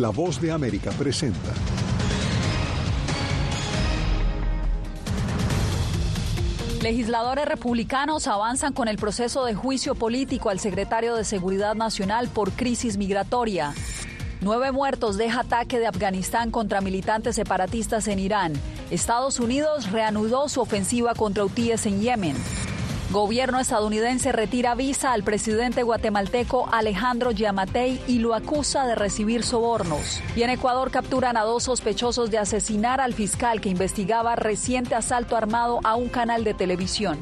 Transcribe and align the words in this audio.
La 0.00 0.08
voz 0.08 0.40
de 0.40 0.50
América 0.50 0.92
presenta. 0.92 1.52
Legisladores 6.80 7.44
republicanos 7.44 8.26
avanzan 8.26 8.72
con 8.72 8.88
el 8.88 8.96
proceso 8.96 9.44
de 9.44 9.54
juicio 9.54 9.94
político 9.94 10.48
al 10.48 10.58
secretario 10.58 11.16
de 11.16 11.24
Seguridad 11.24 11.74
Nacional 11.74 12.28
por 12.28 12.52
crisis 12.52 12.96
migratoria. 12.96 13.74
Nueve 14.40 14.72
muertos 14.72 15.18
deja 15.18 15.40
ataque 15.40 15.78
de 15.78 15.88
Afganistán 15.88 16.50
contra 16.50 16.80
militantes 16.80 17.36
separatistas 17.36 18.08
en 18.08 18.20
Irán. 18.20 18.54
Estados 18.90 19.38
Unidos 19.38 19.92
reanudó 19.92 20.48
su 20.48 20.62
ofensiva 20.62 21.12
contra 21.14 21.44
hutíes 21.44 21.84
en 21.84 22.00
Yemen. 22.00 22.36
Gobierno 23.10 23.58
estadounidense 23.58 24.30
retira 24.30 24.76
visa 24.76 25.12
al 25.12 25.24
presidente 25.24 25.82
guatemalteco 25.82 26.68
Alejandro 26.70 27.32
Yamatei 27.32 28.00
y 28.06 28.20
lo 28.20 28.36
acusa 28.36 28.86
de 28.86 28.94
recibir 28.94 29.42
sobornos. 29.42 30.22
Y 30.36 30.44
en 30.44 30.50
Ecuador 30.50 30.92
capturan 30.92 31.36
a 31.36 31.42
dos 31.42 31.64
sospechosos 31.64 32.30
de 32.30 32.38
asesinar 32.38 33.00
al 33.00 33.12
fiscal 33.12 33.60
que 33.60 33.68
investigaba 33.68 34.36
reciente 34.36 34.94
asalto 34.94 35.36
armado 35.36 35.80
a 35.82 35.96
un 35.96 36.08
canal 36.08 36.44
de 36.44 36.54
televisión. 36.54 37.18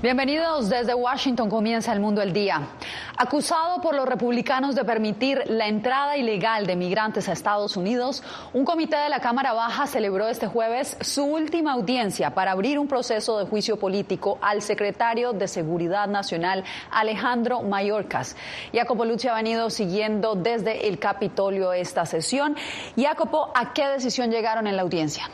Bienvenidos 0.00 0.68
desde 0.68 0.94
Washington, 0.94 1.50
comienza 1.50 1.92
el 1.92 1.98
mundo 1.98 2.22
el 2.22 2.32
día. 2.32 2.68
Acusado 3.16 3.80
por 3.80 3.96
los 3.96 4.06
republicanos 4.06 4.76
de 4.76 4.84
permitir 4.84 5.42
la 5.48 5.66
entrada 5.66 6.16
ilegal 6.16 6.68
de 6.68 6.76
migrantes 6.76 7.28
a 7.28 7.32
Estados 7.32 7.76
Unidos, 7.76 8.22
un 8.52 8.64
comité 8.64 8.96
de 8.96 9.08
la 9.08 9.18
Cámara 9.18 9.54
Baja 9.54 9.88
celebró 9.88 10.28
este 10.28 10.46
jueves 10.46 10.96
su 11.00 11.24
última 11.24 11.72
audiencia 11.72 12.32
para 12.32 12.52
abrir 12.52 12.78
un 12.78 12.86
proceso 12.86 13.40
de 13.40 13.46
juicio 13.46 13.76
político 13.76 14.38
al 14.40 14.62
secretario 14.62 15.32
de 15.32 15.48
Seguridad 15.48 16.06
Nacional, 16.06 16.62
Alejandro 16.92 17.62
Mayorkas. 17.62 18.36
Jacopo 18.72 19.04
Lucci 19.04 19.26
ha 19.26 19.34
venido 19.34 19.68
siguiendo 19.68 20.36
desde 20.36 20.86
el 20.86 21.00
Capitolio 21.00 21.72
esta 21.72 22.06
sesión. 22.06 22.54
Jacopo, 22.96 23.50
¿a 23.52 23.72
qué 23.72 23.88
decisión 23.88 24.30
llegaron 24.30 24.68
en 24.68 24.76
la 24.76 24.82
audiencia? 24.82 25.28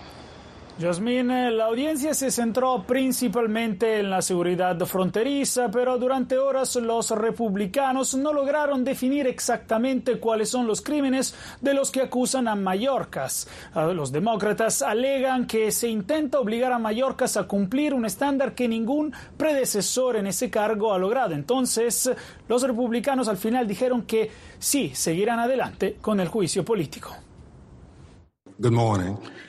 Yasmín, 0.77 1.29
la 1.29 1.67
audiencia 1.67 2.15
se 2.15 2.33
centró 2.33 2.83
principalmente 2.83 4.01
en 4.01 4.11
la 4.11 4.21
seguridad 4.21 4.77
fronteriza, 4.81 5.71
pero 5.71 5.99
durante 5.99 6.37
horas 6.37 6.75
los 6.75 7.13
republicanos 7.13 8.17
no 8.17 8.33
lograron 8.33 8.83
definir 8.83 9.29
exactamente 9.29 10.19
cuáles 10.19 10.49
son 10.49 10.67
los 10.67 10.83
crímenes 10.83 11.33
de 11.61 11.75
los 11.75 11.93
que 11.93 12.01
acusan 12.01 12.49
a 12.49 12.57
Mallorcas. 12.57 13.47
Los 13.73 14.11
demócratas 14.11 14.83
alegan 14.83 15.47
que 15.47 15.71
se 15.71 15.89
intenta 15.89 16.41
obligar 16.41 16.73
a 16.73 16.81
Mallorcas 16.81 17.37
a 17.37 17.45
cumplir 17.45 17.95
un 17.95 18.05
estándar 18.05 18.57
que 18.57 18.67
ningún 18.67 19.13
predecesor 19.37 20.17
en 20.17 20.27
ese 20.27 20.51
cargo 20.51 20.93
ha 20.93 20.99
logrado. 20.99 21.35
Entonces, 21.35 22.11
los 22.49 22.63
republicanos 22.65 23.29
al 23.29 23.37
final 23.37 23.69
dijeron 23.69 24.03
que 24.03 24.29
sí, 24.59 24.91
seguirán 24.93 25.39
adelante 25.39 25.99
con 26.01 26.19
el 26.19 26.27
juicio 26.27 26.65
político. 26.65 27.15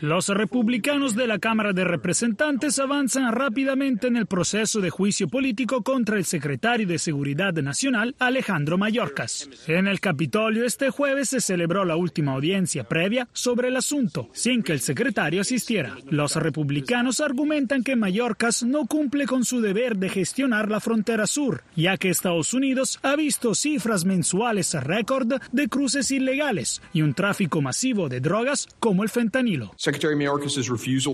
Los 0.02 0.30
republicanos 0.30 1.16
de 1.16 1.28
la 1.28 1.40
Cámara 1.40 1.74
de 1.74 1.84
Representantes 1.84 2.80
avanzan 2.80 3.32
rápidamente 3.34 4.08
en 4.08 4.18
el 4.18 4.26
proceso 4.26 4.82
de 4.82 4.90
juicio 4.90 5.28
político 5.28 5.84
contra 5.84 6.18
el 6.18 6.26
secretario 6.26 6.88
de 6.88 6.98
Seguridad 6.98 7.54
Nacional, 7.54 8.16
Alejandro 8.20 8.78
Mayorkas. 8.78 9.50
En 9.68 9.88
el 9.88 10.00
Capitolio 10.00 10.66
este 10.66 10.90
jueves 10.90 11.30
se 11.30 11.42
celebró 11.42 11.86
la 11.86 11.96
última 11.96 12.34
audiencia 12.34 12.84
previa 12.84 13.28
sobre 13.34 13.68
el 13.68 13.78
asunto, 13.78 14.30
sin 14.34 14.64
que 14.64 14.74
el 14.74 14.80
secretario 14.80 15.42
asistiera. 15.42 15.96
Los 16.10 16.36
republicanos 16.36 17.20
argumentan 17.20 17.84
que 17.84 17.96
Mayorkas 17.96 18.64
no 18.64 18.86
cumple 18.86 19.26
con 19.26 19.46
su 19.46 19.62
deber 19.62 19.98
de 19.98 20.10
gestionar 20.10 20.70
la 20.70 20.80
frontera 20.80 21.28
sur, 21.28 21.64
ya 21.76 21.98
que 21.98 22.10
Estados 22.10 22.54
Unidos 22.54 23.00
ha 23.04 23.16
visto 23.16 23.56
cifras 23.56 24.06
mensuales 24.06 24.74
récord 24.74 25.34
de 25.52 25.68
cruces 25.68 26.12
ilegales 26.12 26.82
y 26.94 27.02
un 27.02 27.14
tráfico 27.14 27.62
masivo 27.62 28.10
de 28.10 28.20
drogas 28.20 28.68
como 28.96 29.04
el 29.04 29.10
fentanilo. 29.10 29.76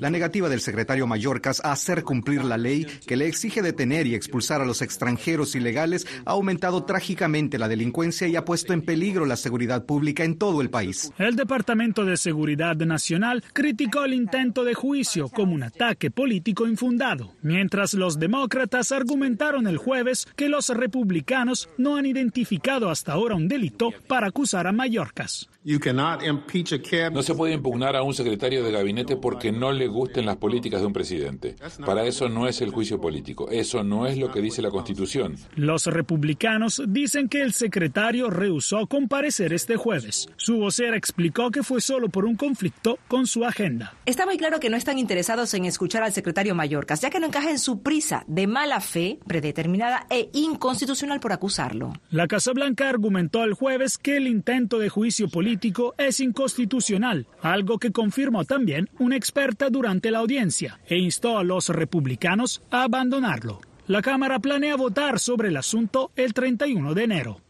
La 0.01 0.09
negativa 0.11 0.49
del 0.49 0.61
secretario 0.61 1.07
Mayorkas 1.07 1.65
a 1.65 1.71
hacer 1.71 2.03
cumplir 2.03 2.43
la 2.43 2.55
ley 2.55 2.85
que 3.07 3.15
le 3.15 3.25
exige 3.25 3.63
detener 3.63 4.05
y 4.05 4.13
expulsar 4.13 4.61
a 4.61 4.65
los 4.65 4.83
extranjeros 4.83 5.55
ilegales 5.55 6.05
ha 6.25 6.31
aumentado 6.33 6.83
trágicamente 6.83 7.57
la 7.57 7.67
delincuencia 7.67 8.27
y 8.27 8.35
ha 8.35 8.45
puesto 8.45 8.73
en 8.73 8.83
peligro 8.83 9.25
la 9.25 9.35
seguridad 9.35 9.87
pública 9.87 10.23
en 10.23 10.37
todo 10.37 10.61
el 10.61 10.69
país. 10.69 11.11
El 11.17 11.35
Departamento 11.35 12.05
de 12.05 12.17
Seguridad 12.17 12.75
Nacional 12.75 13.43
criticó 13.51 14.05
el 14.05 14.13
intento 14.13 14.63
de 14.63 14.75
juicio 14.75 15.27
como 15.29 15.55
un 15.55 15.63
ataque 15.63 16.11
político 16.11 16.67
infundado, 16.67 17.33
mientras 17.41 17.95
los 17.95 18.19
demócratas 18.19 18.91
argumentaron 18.91 19.65
el 19.65 19.77
jueves 19.77 20.27
que 20.35 20.49
los 20.49 20.69
republicanos 20.69 21.67
no 21.79 21.95
han 21.95 22.05
identificado 22.05 22.91
hasta 22.91 23.13
ahora 23.13 23.33
un 23.33 23.47
delito 23.47 23.89
para 24.07 24.27
acusar 24.27 24.67
a 24.67 24.71
Mayorkas. 24.71 25.49
No 25.63 27.21
se 27.21 27.35
puede 27.35 27.53
impugnar 27.53 27.95
a 27.95 28.01
un 28.01 28.15
secretario 28.15 28.63
de 28.63 28.71
gabinete 28.71 29.15
porque 29.15 29.51
no 29.51 29.71
le 29.71 29.87
gusten 29.87 30.25
las 30.25 30.37
políticas 30.37 30.81
de 30.81 30.87
un 30.87 30.93
presidente. 30.93 31.55
Para 31.85 32.03
eso 32.05 32.29
no 32.29 32.47
es 32.47 32.61
el 32.61 32.71
juicio 32.71 32.99
político. 32.99 33.47
Eso 33.51 33.83
no 33.83 34.07
es 34.07 34.17
lo 34.17 34.31
que 34.31 34.41
dice 34.41 34.63
la 34.63 34.71
Constitución. 34.71 35.35
Los 35.55 35.85
republicanos 35.85 36.81
dicen 36.87 37.29
que 37.29 37.43
el 37.43 37.53
secretario 37.53 38.31
rehusó 38.31 38.87
comparecer 38.87 39.53
este 39.53 39.75
jueves. 39.75 40.29
Su 40.35 40.57
vocera 40.57 40.97
explicó 40.97 41.51
que 41.51 41.61
fue 41.61 41.79
solo 41.79 42.09
por 42.09 42.25
un 42.25 42.35
conflicto 42.35 42.97
con 43.07 43.27
su 43.27 43.45
agenda. 43.45 43.93
Está 44.07 44.25
muy 44.25 44.37
claro 44.37 44.59
que 44.59 44.71
no 44.71 44.77
están 44.77 44.97
interesados 44.97 45.53
en 45.53 45.65
escuchar 45.65 46.01
al 46.01 46.11
secretario 46.11 46.55
Mallorcas, 46.55 47.01
ya 47.01 47.11
que 47.11 47.19
no 47.19 47.27
encaja 47.27 47.51
en 47.51 47.59
su 47.59 47.83
prisa 47.83 48.23
de 48.25 48.47
mala 48.47 48.81
fe, 48.81 49.19
predeterminada 49.27 50.07
e 50.09 50.31
inconstitucional 50.33 51.19
por 51.19 51.33
acusarlo. 51.33 51.93
La 52.09 52.27
Casa 52.27 52.51
Blanca 52.51 52.89
argumentó 52.89 53.43
el 53.43 53.53
jueves 53.53 53.99
que 53.99 54.17
el 54.17 54.25
intento 54.25 54.79
de 54.79 54.89
juicio 54.89 55.29
político 55.29 55.50
es 55.97 56.19
inconstitucional, 56.19 57.27
algo 57.41 57.79
que 57.79 57.91
confirmó 57.91 58.45
también 58.45 58.89
una 58.99 59.15
experta 59.15 59.69
durante 59.69 60.11
la 60.11 60.19
audiencia, 60.19 60.79
e 60.87 60.97
instó 60.97 61.37
a 61.37 61.43
los 61.43 61.69
republicanos 61.69 62.61
a 62.71 62.83
abandonarlo. 62.83 63.61
La 63.87 64.01
Cámara 64.01 64.39
planea 64.39 64.75
votar 64.75 65.19
sobre 65.19 65.49
el 65.49 65.57
asunto 65.57 66.11
el 66.15 66.33
31 66.33 66.93
de 66.93 67.03
enero. 67.03 67.41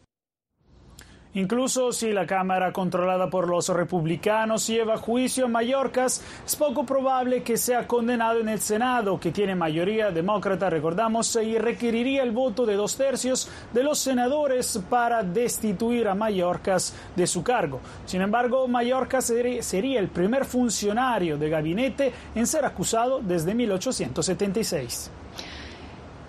Incluso 1.34 1.92
si 1.92 2.12
la 2.12 2.26
Cámara 2.26 2.72
controlada 2.72 3.30
por 3.30 3.48
los 3.48 3.70
republicanos 3.70 4.66
lleva 4.66 4.98
juicio 4.98 5.46
a 5.46 5.48
Mallorcas, 5.48 6.22
es 6.44 6.56
poco 6.56 6.84
probable 6.84 7.42
que 7.42 7.56
sea 7.56 7.86
condenado 7.86 8.40
en 8.40 8.50
el 8.50 8.60
Senado, 8.60 9.18
que 9.18 9.32
tiene 9.32 9.54
mayoría 9.54 10.10
demócrata, 10.10 10.68
recordamos, 10.68 11.34
y 11.36 11.56
requeriría 11.56 12.22
el 12.22 12.32
voto 12.32 12.66
de 12.66 12.74
dos 12.74 12.96
tercios 12.98 13.48
de 13.72 13.82
los 13.82 13.98
senadores 13.98 14.78
para 14.90 15.22
destituir 15.22 16.06
a 16.06 16.14
Mallorcas 16.14 16.94
de 17.16 17.26
su 17.26 17.42
cargo. 17.42 17.80
Sin 18.04 18.20
embargo, 18.20 18.68
Mallorcas 18.68 19.32
sería 19.60 20.00
el 20.00 20.08
primer 20.08 20.44
funcionario 20.44 21.38
de 21.38 21.48
gabinete 21.48 22.12
en 22.34 22.46
ser 22.46 22.66
acusado 22.66 23.20
desde 23.22 23.54
1876. 23.54 25.21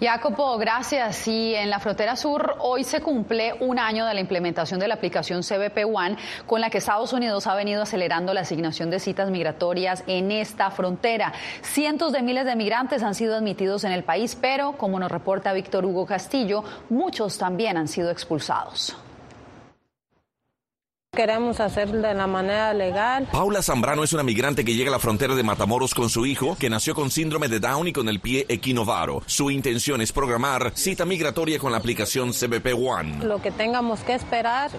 Jacopo, 0.04 0.58
gracias. 0.58 1.30
Y 1.30 1.56
en 1.56 1.70
la 1.70 1.80
frontera 1.80 2.18
sur 2.18 2.58
hoy 2.60 2.84
se 2.84 3.00
cumple 3.00 3.54
un 3.62 3.80
año 3.80 4.06
de 4.06 4.14
la 4.14 4.20
implementación 4.20 4.78
de 4.78 4.90
la 4.90 4.96
aplicación 4.96 5.44
CBP 5.44 5.86
One, 5.86 6.18
con 6.46 6.60
la 6.60 6.70
que 6.70 6.80
Estados 6.80 7.14
Unidos 7.14 7.48
ha 7.48 7.56
venido 7.56 7.82
acelerando 7.82 8.34
la 8.34 8.42
asignación 8.42 8.90
de 8.90 9.00
citas 9.00 9.32
migratorias 9.32 10.04
en 10.08 10.30
esta 10.32 10.72
frontera. 10.72 11.32
Cientos 11.62 12.12
de 12.12 12.22
miles 12.22 12.46
de 12.46 12.58
migrantes 12.58 13.02
han 13.02 13.16
sido 13.16 13.38
admitidos 13.38 13.86
en 13.86 13.94
el 13.94 14.04
país, 14.04 14.36
pero 14.36 14.74
como 14.74 15.00
nos 15.00 15.10
reporta 15.10 15.54
Víctor 15.54 15.86
Hugo 15.86 16.06
Castillo, 16.06 16.66
muchos 16.90 17.38
también 17.38 17.78
han 17.78 17.88
sido 17.88 18.12
expulsados. 18.12 18.98
Queremos 21.16 21.60
hacer 21.60 21.92
de 21.92 22.16
la 22.16 22.26
manera 22.26 22.74
legal. 22.74 23.28
Paula 23.32 23.62
Zambrano 23.62 24.04
es 24.04 24.14
una 24.14 24.24
migrante 24.24 24.66
que 24.66 24.74
llega 24.74 24.90
a 24.90 24.94
la 24.94 24.98
frontera 24.98 25.36
de 25.36 25.44
Matamoros 25.44 25.94
con 25.94 26.10
su 26.10 26.26
hijo, 26.26 26.58
que 26.60 26.72
nació 26.72 26.96
con 26.96 27.12
síndrome 27.12 27.50
de 27.50 27.60
Down 27.60 27.88
y 27.90 27.94
con 27.94 28.10
el 28.10 28.20
pie 28.20 28.48
equinovaro. 28.50 29.22
Su 29.28 29.52
intención 29.52 30.02
es 30.02 30.12
programar 30.12 30.72
cita 30.74 31.06
migratoria 31.06 31.60
con 31.60 31.72
la 31.72 31.78
aplicación 31.78 32.32
CBP 32.32 32.74
One. 32.76 33.26
Lo 33.26 33.40
que 33.44 33.52
tengamos 33.52 34.00
que 34.00 34.16
esperar 34.16 34.72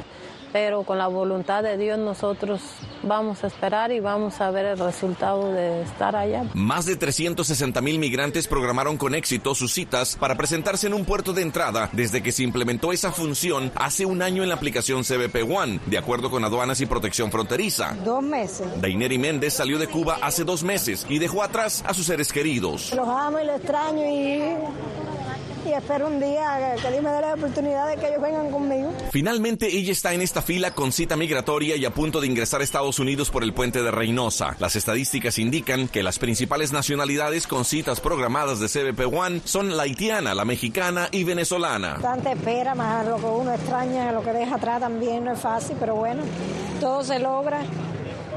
pero 0.55 0.85
con 0.85 0.99
la 0.99 1.09
voluntad 1.09 1.65
de 1.65 1.77
Dios 1.77 1.99
nosotros 1.99 2.61
vamos 3.03 3.43
a 3.43 3.49
esperar 3.49 3.91
y 3.91 3.99
vamos 3.99 4.41
a 4.41 4.53
ver 4.53 4.67
el 4.67 4.79
resultado 4.79 5.53
de 5.53 5.83
estar 5.83 6.15
allá. 6.15 6.45
Más 6.55 6.87
de 6.87 6.95
360 6.95 7.81
mil 7.81 7.99
migrantes 7.99 8.47
programaron 8.47 8.97
con 8.97 9.17
éxito 9.17 9.57
sus 9.57 9.73
citas 9.73 10.15
para 10.15 10.37
presentarse 10.37 10.87
en 10.87 10.95
un 10.95 11.05
puerto 11.05 11.33
de 11.33 11.43
entrada 11.43 11.91
desde 11.91 12.23
que 12.23 12.31
se 12.31 12.45
implementó 12.45 12.93
esa 12.93 13.11
función 13.11 13.73
hace 13.75 14.07
un 14.07 14.23
año 14.23 14.45
en 14.45 14.49
la 14.49 14.55
aplicación 14.55 15.03
CBP 15.03 15.43
One, 15.43 15.81
de 15.87 15.99
acuerdo 15.99 16.31
con 16.31 16.45
aduanas 16.45 16.81
y 16.81 16.87
protección 16.87 17.33
fronteriza. 17.33 17.97
Dos 18.05 18.23
meses. 18.23 18.81
Daineri 18.81 19.19
Méndez 19.19 19.55
salió 19.55 19.77
de 19.81 19.89
Cuba 19.89 20.19
hace 20.23 20.45
dos 20.45 20.63
meses 20.63 21.05
y 21.09 21.19
dejó 21.19 21.43
atrás 21.43 21.83
a 21.85 21.93
sus 21.93 22.07
seres 22.07 22.33
queridos. 22.33 22.93
Los 22.95 23.09
amo 23.09 23.41
y 23.41 23.45
los 23.45 23.57
extraño 23.57 24.07
y 24.07 24.15
y 24.15 25.04
espero 25.79 26.07
un 26.07 26.21
día 26.21 26.77
que 26.81 26.91
Dios 26.91 27.03
me 27.03 27.11
dé 27.11 27.21
la 27.21 27.35
oportunidad 27.35 27.89
de 27.89 27.97
que 27.97 28.09
ellos 28.09 28.23
vengan 28.23 28.51
conmigo. 28.51 28.93
Finalmente, 29.11 29.67
ella 29.67 29.93
está 29.93 30.15
en 30.15 30.23
esta 30.23 30.43
fila 30.43 30.73
con 30.73 30.93
cita 30.93 31.17
migratoria 31.17 31.77
y 31.77 31.85
a 31.85 31.91
punto 31.91 32.21
de 32.21 32.27
ingresar 32.27 32.61
a 32.61 32.65
Estados 32.65 32.99
Unidos 32.99 33.31
por 33.31 33.43
el 33.43 33.53
puente 33.53 33.83
de 33.83 33.91
Reynosa. 33.91 34.57
Las 34.59 34.77
estadísticas 34.77 35.39
indican 35.39 35.89
que 35.89 36.03
las 36.03 36.19
principales 36.19 36.73
nacionalidades 36.73 37.47
con 37.47 37.65
citas 37.65 38.01
programadas 38.01 38.61
de 38.61 38.69
CBP 38.69 39.13
One 39.13 39.41
son 39.45 39.77
la 39.77 39.85
haitiana, 39.85 40.35
la 40.35 40.45
mexicana 40.45 41.09
y 41.11 41.25
venezolana. 41.25 41.99
Tanta 42.01 42.33
espera, 42.33 42.75
más 42.75 43.07
lo 43.07 43.17
que 43.17 43.27
uno 43.27 43.53
extraña, 43.53 44.13
lo 44.13 44.23
que 44.23 44.33
deja 44.33 44.57
atrás 44.57 44.81
también 44.81 45.25
no 45.25 45.33
es 45.33 45.41
fácil, 45.41 45.77
pero 45.79 45.97
bueno, 45.97 46.23
todo 46.81 47.03
se 47.03 47.19
logra 47.19 47.63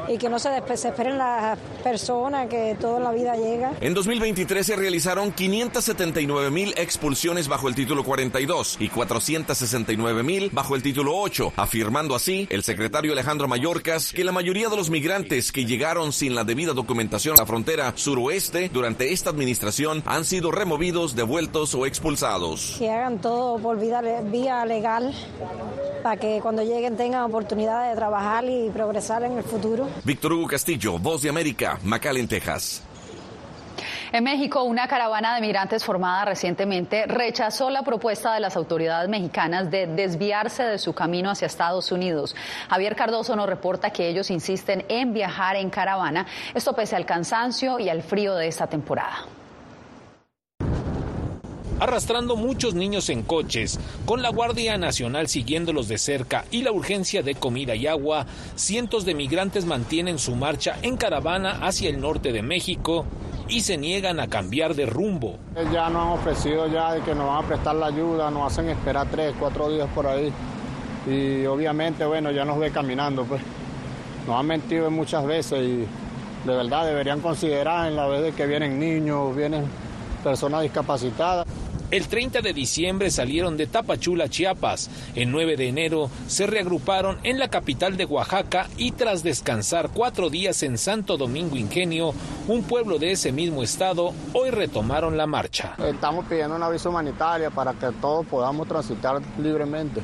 y 0.07 0.18
que 0.18 0.30
no 0.30 0.39
se 0.39 0.50
desesperen 0.50 1.18
las 1.18 1.57
personas, 1.83 2.48
que 2.48 2.75
toda 2.80 3.00
la 3.00 3.12
vida 3.12 3.36
llega. 3.36 3.74
En 3.81 3.94
2023 3.94 4.65
se 4.65 4.75
realizaron 4.75 5.31
579 5.31 6.51
mil 6.51 6.74
expulsiones 6.77 7.48
bajo 7.48 7.68
el 7.68 7.75
título 7.75 8.04
42 8.04 8.77
y 8.80 8.89
469 8.89 10.24
mil 10.24 10.50
bajo 10.51 10.75
el 10.75 10.83
título 10.83 11.18
8, 11.18 11.54
afirmando 11.56 12.15
así 12.15 12.48
el 12.50 12.63
secretario 12.63 13.12
Alejandro 13.13 13.48
Mayorkas 13.48 14.13
que 14.13 14.24
la 14.24 14.31
mayoría 14.31 14.69
de 14.69 14.77
los 14.77 14.89
migrantes 14.89 15.51
que 15.51 15.65
llegaron 15.65 16.13
sin 16.13 16.36
la 16.36 16.44
debida 16.44 16.74
documentación 16.74 17.36
a 17.36 17.42
la 17.42 17.45
frontera 17.45 17.94
suroeste 17.95 18.69
durante 18.74 19.13
esta 19.13 19.30
administración 19.30 20.03
han 20.06 20.25
sido 20.25 20.51
removidos, 20.51 21.15
devueltos 21.15 21.74
o 21.75 21.86
expulsados. 21.86 22.75
Que 22.77 22.89
hagan 22.89 23.19
todo 23.19 23.57
por 23.60 23.77
vía 23.80 24.65
legal 24.65 25.13
para 26.03 26.18
que 26.18 26.39
cuando 26.42 26.63
lleguen 26.63 26.95
tengan 26.95 27.24
oportunidad 27.24 27.89
de 27.89 27.95
trabajar 27.95 28.45
y 28.45 28.69
progresar 28.69 29.24
en 29.24 29.33
el 29.33 29.44
futuro. 29.44 29.88
Víctor 30.03 30.33
Hugo 30.33 30.47
Castillo, 30.47 30.97
Voz 30.97 31.21
de 31.21 31.29
América, 31.29 31.79
McAllen, 31.83 32.27
Texas. 32.27 32.83
En 34.11 34.23
México, 34.23 34.63
una 34.63 34.88
caravana 34.88 35.35
de 35.35 35.41
migrantes 35.41 35.83
formada 35.83 36.23
recientemente 36.25 37.05
rechazó 37.07 37.69
la 37.69 37.83
propuesta 37.83 38.33
de 38.33 38.39
las 38.39 38.55
autoridades 38.55 39.09
mexicanas 39.09 39.69
de 39.69 39.85
desviarse 39.85 40.63
de 40.63 40.77
su 40.77 40.94
camino 40.94 41.29
hacia 41.29 41.45
Estados 41.45 41.91
Unidos. 41.91 42.35
Javier 42.69 42.95
Cardoso 42.95 43.35
nos 43.35 43.47
reporta 43.47 43.89
que 43.89 44.07
ellos 44.07 44.31
insisten 44.31 44.85
en 44.88 45.13
viajar 45.13 45.57
en 45.57 45.69
caravana, 45.69 46.25
esto 46.53 46.73
pese 46.73 46.95
al 46.95 47.05
cansancio 47.05 47.79
y 47.79 47.89
al 47.89 48.01
frío 48.01 48.35
de 48.35 48.47
esta 48.47 48.67
temporada 48.67 49.25
arrastrando 51.79 52.35
muchos 52.35 52.74
niños 52.74 53.09
en 53.09 53.24
coches, 53.24 53.79
con 54.06 54.21
la 54.21 54.29
Guardia 54.29 54.77
Nacional 54.77 55.27
siguiéndolos 55.27 55.88
de 55.88 55.97
cerca 55.97 56.45
y 56.51 56.62
la 56.62 56.71
urgencia 56.71 57.24
de 57.24 57.35
comida 57.35 57.75
y 57.75 57.88
agua, 57.88 58.25
cientos 58.56 59.06
de 59.06 59.15
migrantes 59.15 59.65
mantienen 59.65 60.19
su 60.19 60.35
marcha 60.35 60.77
en 60.81 60.97
caravana 60.97 61.59
hacia 61.62 61.89
el 61.89 62.00
norte 62.00 62.31
de 62.31 62.41
México 62.41 63.06
y 63.47 63.62
se 63.62 63.77
niegan 63.77 64.19
a 64.19 64.27
cambiar 64.27 64.75
de 64.75 64.85
rumbo. 64.85 65.38
Ya 65.71 65.89
nos 65.89 66.03
han 66.03 66.12
ofrecido 66.19 66.68
ya 66.68 66.94
de 66.94 67.01
que 67.01 67.15
nos 67.15 67.27
van 67.27 67.44
a 67.44 67.47
prestar 67.47 67.75
la 67.75 67.88
ayuda, 67.88 68.29
nos 68.31 68.51
hacen 68.51 68.69
esperar 68.69 69.07
tres, 69.09 69.33
cuatro 69.39 69.69
días 69.69 69.88
por 69.94 70.07
ahí 70.07 70.31
y 71.07 71.45
obviamente, 71.45 72.06
bueno, 72.06 72.31
ya 72.31 72.44
nos 72.44 72.59
ve 72.59 72.71
caminando, 72.71 73.24
pues. 73.24 73.41
Nos 74.27 74.38
han 74.38 74.45
mentido 74.45 74.91
muchas 74.91 75.25
veces 75.25 75.59
y 75.59 75.88
de 76.45 76.56
verdad 76.56 76.85
deberían 76.85 77.21
considerar 77.21 77.88
en 77.88 77.95
la 77.95 78.07
vez 78.07 78.21
de 78.24 78.31
que 78.33 78.45
vienen 78.45 78.77
niños, 78.77 79.33
vienen 79.33 79.65
personas 80.21 80.63
discapacitadas. 80.63 81.47
El 81.89 82.10
30 82.10 82.42
de 82.42 82.51
diciembre 82.51 83.10
salieron 83.10 83.56
de 83.56 83.66
Tapachula, 83.66 84.28
Chiapas. 84.28 84.89
El 85.16 85.31
9 85.31 85.56
de 85.56 85.69
enero 85.69 86.10
se 86.28 86.45
reagruparon 86.45 87.18
en 87.24 87.39
la 87.39 87.48
capital 87.48 87.95
de 87.95 88.04
Oaxaca 88.04 88.68
y 88.78 88.92
tras 88.92 89.24
descansar 89.24 89.92
cuatro 89.94 90.30
días 90.30 90.63
en 90.63 90.78
Santo 90.78 91.16
Domingo 91.16 91.56
Ingenio, 91.56 92.13
un 92.50 92.63
pueblo 92.63 93.00
de 93.00 93.13
ese 93.13 93.31
mismo 93.31 93.63
estado, 93.63 94.13
hoy 94.34 94.50
retomaron 94.50 95.16
la 95.16 95.28
marcha. 95.28 95.75
Estamos 95.78 96.25
pidiendo 96.25 96.57
una 96.57 96.68
visa 96.68 96.89
humanitaria 96.89 97.51
para 97.51 97.72
que 97.72 97.88
todos 98.01 98.25
podamos 98.25 98.68
transitar 98.68 99.22
libremente 99.38 100.01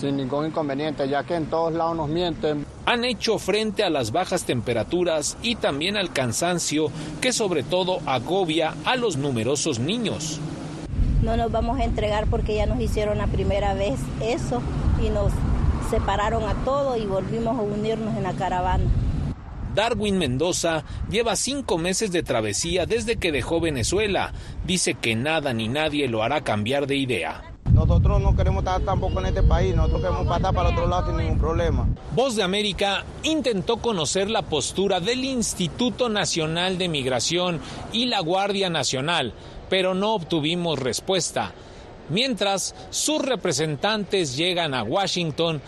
sin 0.00 0.16
ningún 0.16 0.46
inconveniente, 0.46 1.08
ya 1.08 1.24
que 1.24 1.34
en 1.34 1.46
todos 1.50 1.74
lados 1.74 1.96
nos 1.96 2.08
mienten. 2.08 2.64
Han 2.86 3.04
hecho 3.04 3.38
frente 3.38 3.82
a 3.82 3.90
las 3.90 4.12
bajas 4.12 4.44
temperaturas 4.44 5.36
y 5.42 5.56
también 5.56 5.96
al 5.98 6.12
cansancio 6.12 6.90
que 7.20 7.32
sobre 7.32 7.64
todo 7.64 7.98
agobia 8.06 8.74
a 8.84 8.96
los 8.96 9.16
numerosos 9.18 9.78
niños. 9.78 10.40
No 11.22 11.36
nos 11.36 11.50
vamos 11.50 11.80
a 11.80 11.84
entregar 11.84 12.26
porque 12.28 12.54
ya 12.54 12.66
nos 12.66 12.80
hicieron 12.80 13.18
la 13.18 13.26
primera 13.26 13.74
vez 13.74 13.98
eso 14.22 14.62
y 15.04 15.10
nos 15.10 15.32
separaron 15.90 16.44
a 16.44 16.54
todos 16.64 16.98
y 16.98 17.06
volvimos 17.06 17.58
a 17.58 17.62
unirnos 17.62 18.16
en 18.16 18.22
la 18.22 18.32
caravana. 18.34 18.84
Darwin 19.74 20.18
Mendoza 20.18 20.84
lleva 21.08 21.36
cinco 21.36 21.78
meses 21.78 22.10
de 22.10 22.22
travesía 22.22 22.86
desde 22.86 23.16
que 23.16 23.32
dejó 23.32 23.60
Venezuela. 23.60 24.32
Dice 24.66 24.94
que 24.94 25.14
nada 25.14 25.52
ni 25.52 25.68
nadie 25.68 26.08
lo 26.08 26.22
hará 26.22 26.42
cambiar 26.42 26.86
de 26.86 26.96
idea. 26.96 27.47
Nosotros 27.78 28.20
no 28.20 28.34
queremos 28.34 28.64
estar 28.64 28.80
tampoco 28.80 29.20
en 29.20 29.26
este 29.26 29.44
país, 29.44 29.72
nosotros 29.72 30.00
queremos 30.00 30.26
pasar 30.26 30.52
para 30.52 30.70
otro 30.70 30.88
lado 30.88 31.06
sin 31.06 31.16
ningún 31.16 31.38
problema. 31.38 31.86
Voz 32.12 32.34
de 32.34 32.42
América 32.42 33.04
intentó 33.22 33.76
conocer 33.76 34.28
la 34.28 34.42
postura 34.42 34.98
del 34.98 35.24
Instituto 35.24 36.08
Nacional 36.08 36.76
de 36.76 36.88
Migración 36.88 37.60
y 37.92 38.06
la 38.06 38.18
Guardia 38.18 38.68
Nacional, 38.68 39.32
pero 39.70 39.94
no 39.94 40.14
obtuvimos 40.14 40.80
respuesta. 40.80 41.52
Mientras, 42.08 42.74
sus 42.90 43.22
representantes 43.22 44.36
llegan 44.36 44.74
a 44.74 44.82
Washington 44.82 45.62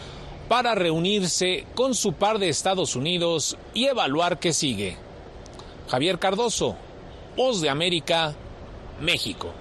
para 0.48 0.74
reunirse 0.74 1.64
con 1.76 1.94
su 1.94 2.14
par 2.14 2.40
de 2.40 2.48
Estados 2.48 2.96
Unidos 2.96 3.56
y 3.72 3.84
evaluar 3.84 4.40
qué 4.40 4.52
sigue. 4.52 4.96
Javier 5.88 6.18
Cardoso, 6.18 6.74
Voz 7.36 7.60
de 7.60 7.70
América, 7.70 8.34
México. 9.00 9.52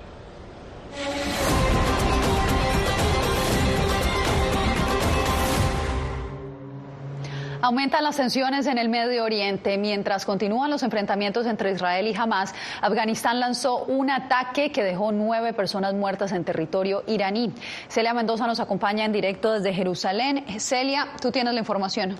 Aumentan 7.62 8.06
las 8.06 8.16
tensiones 8.16 8.68
en 8.68 8.78
el 8.78 8.88
Medio 8.88 9.26
Oriente. 9.26 9.78
Mientras 9.78 10.26
continúan 10.26 10.72
los 10.72 10.82
enfrentamientos 10.82 11.46
entre 11.46 11.74
Israel 11.74 12.08
y 12.08 12.16
Hamas, 12.16 12.56
Afganistán 12.82 13.42
lanzó 13.42 13.84
un 13.84 14.10
ataque 14.10 14.72
que 14.72 14.82
dejó 14.82 15.12
nueve 15.12 15.52
personas 15.52 15.94
muertas 15.94 16.32
en 16.32 16.46
territorio 16.46 17.04
iraní. 17.06 17.52
Celia 17.90 18.14
Mendoza 18.14 18.48
nos 18.48 18.62
acompaña 18.62 19.04
en 19.04 19.12
directo 19.12 19.52
desde 19.52 19.74
Jerusalén. 19.74 20.46
Celia, 20.58 21.10
tú 21.22 21.32
tienes 21.32 21.54
la 21.54 21.60
información. 21.60 22.16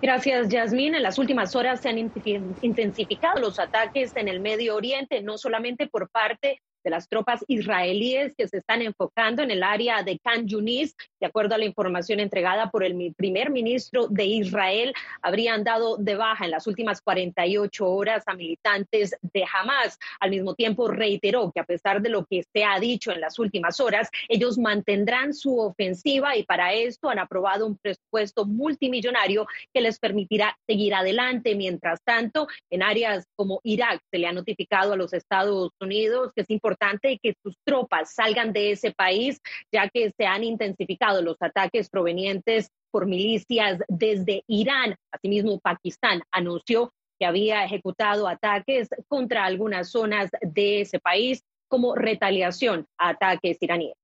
Gracias, 0.00 0.48
Yasmín. 0.48 0.94
En 0.94 1.02
las 1.02 1.18
últimas 1.18 1.54
horas 1.54 1.82
se 1.82 1.90
han 1.90 1.98
intensificado 1.98 3.38
los 3.38 3.58
ataques 3.58 4.16
en 4.16 4.28
el 4.28 4.40
Medio 4.40 4.76
Oriente, 4.76 5.20
no 5.20 5.36
solamente 5.36 5.88
por 5.88 6.08
parte 6.08 6.62
de 6.86 6.90
las 6.90 7.08
tropas 7.08 7.44
israelíes 7.48 8.32
que 8.38 8.46
se 8.46 8.58
están 8.58 8.80
enfocando 8.80 9.42
en 9.42 9.50
el 9.50 9.64
área 9.64 10.04
de 10.04 10.20
Khan 10.20 10.46
Yunis. 10.46 10.94
De 11.18 11.26
acuerdo 11.26 11.56
a 11.56 11.58
la 11.58 11.64
información 11.64 12.20
entregada 12.20 12.70
por 12.70 12.84
el 12.84 13.12
primer 13.16 13.50
ministro 13.50 14.06
de 14.06 14.24
Israel, 14.24 14.94
habrían 15.20 15.64
dado 15.64 15.96
de 15.96 16.14
baja 16.14 16.44
en 16.44 16.52
las 16.52 16.68
últimas 16.68 17.02
48 17.02 17.84
horas 17.84 18.22
a 18.26 18.34
militantes 18.34 19.16
de 19.20 19.44
Hamas. 19.52 19.98
Al 20.20 20.30
mismo 20.30 20.54
tiempo, 20.54 20.86
reiteró 20.86 21.50
que 21.52 21.58
a 21.58 21.64
pesar 21.64 22.00
de 22.00 22.08
lo 22.08 22.24
que 22.24 22.44
se 22.54 22.62
ha 22.62 22.78
dicho 22.78 23.10
en 23.10 23.20
las 23.20 23.40
últimas 23.40 23.80
horas, 23.80 24.08
ellos 24.28 24.56
mantendrán 24.56 25.34
su 25.34 25.58
ofensiva 25.58 26.36
y 26.36 26.44
para 26.44 26.72
esto 26.72 27.10
han 27.10 27.18
aprobado 27.18 27.66
un 27.66 27.78
presupuesto 27.78 28.46
multimillonario 28.46 29.48
que 29.74 29.80
les 29.80 29.98
permitirá 29.98 30.56
seguir 30.68 30.94
adelante. 30.94 31.56
Mientras 31.56 32.00
tanto, 32.04 32.46
en 32.70 32.84
áreas 32.84 33.26
como 33.34 33.58
Irak 33.64 34.00
se 34.12 34.18
le 34.18 34.28
ha 34.28 34.32
notificado 34.32 34.92
a 34.92 34.96
los 34.96 35.12
Estados 35.12 35.72
Unidos 35.80 36.30
que 36.32 36.42
es 36.42 36.50
importante 36.50 36.75
importante 36.76 37.18
que 37.22 37.34
sus 37.42 37.56
tropas 37.64 38.14
salgan 38.14 38.52
de 38.52 38.72
ese 38.72 38.92
país, 38.92 39.40
ya 39.72 39.88
que 39.88 40.12
se 40.16 40.26
han 40.26 40.44
intensificado 40.44 41.22
los 41.22 41.36
ataques 41.40 41.88
provenientes 41.88 42.68
por 42.90 43.06
milicias 43.06 43.80
desde 43.88 44.42
Irán. 44.46 44.94
Asimismo, 45.10 45.58
Pakistán 45.60 46.22
anunció 46.30 46.92
que 47.18 47.26
había 47.26 47.64
ejecutado 47.64 48.28
ataques 48.28 48.88
contra 49.08 49.44
algunas 49.44 49.90
zonas 49.90 50.30
de 50.42 50.82
ese 50.82 51.00
país 51.00 51.42
como 51.68 51.94
retaliación 51.94 52.86
a 52.98 53.10
ataques 53.10 53.56
iraníes. 53.60 53.96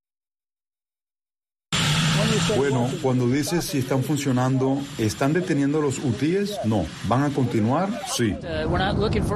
Bueno, 2.57 2.89
cuando 3.03 3.29
dices 3.29 3.65
si 3.65 3.79
están 3.79 4.03
funcionando, 4.03 4.79
¿están 4.99 5.35
deteniendo 5.35 5.83
los 5.83 5.99
hutíes? 5.99 6.59
No. 6.65 6.87
¿Van 7.07 7.25
a 7.25 7.31
continuar? 7.31 7.89
Sí. 8.07 8.35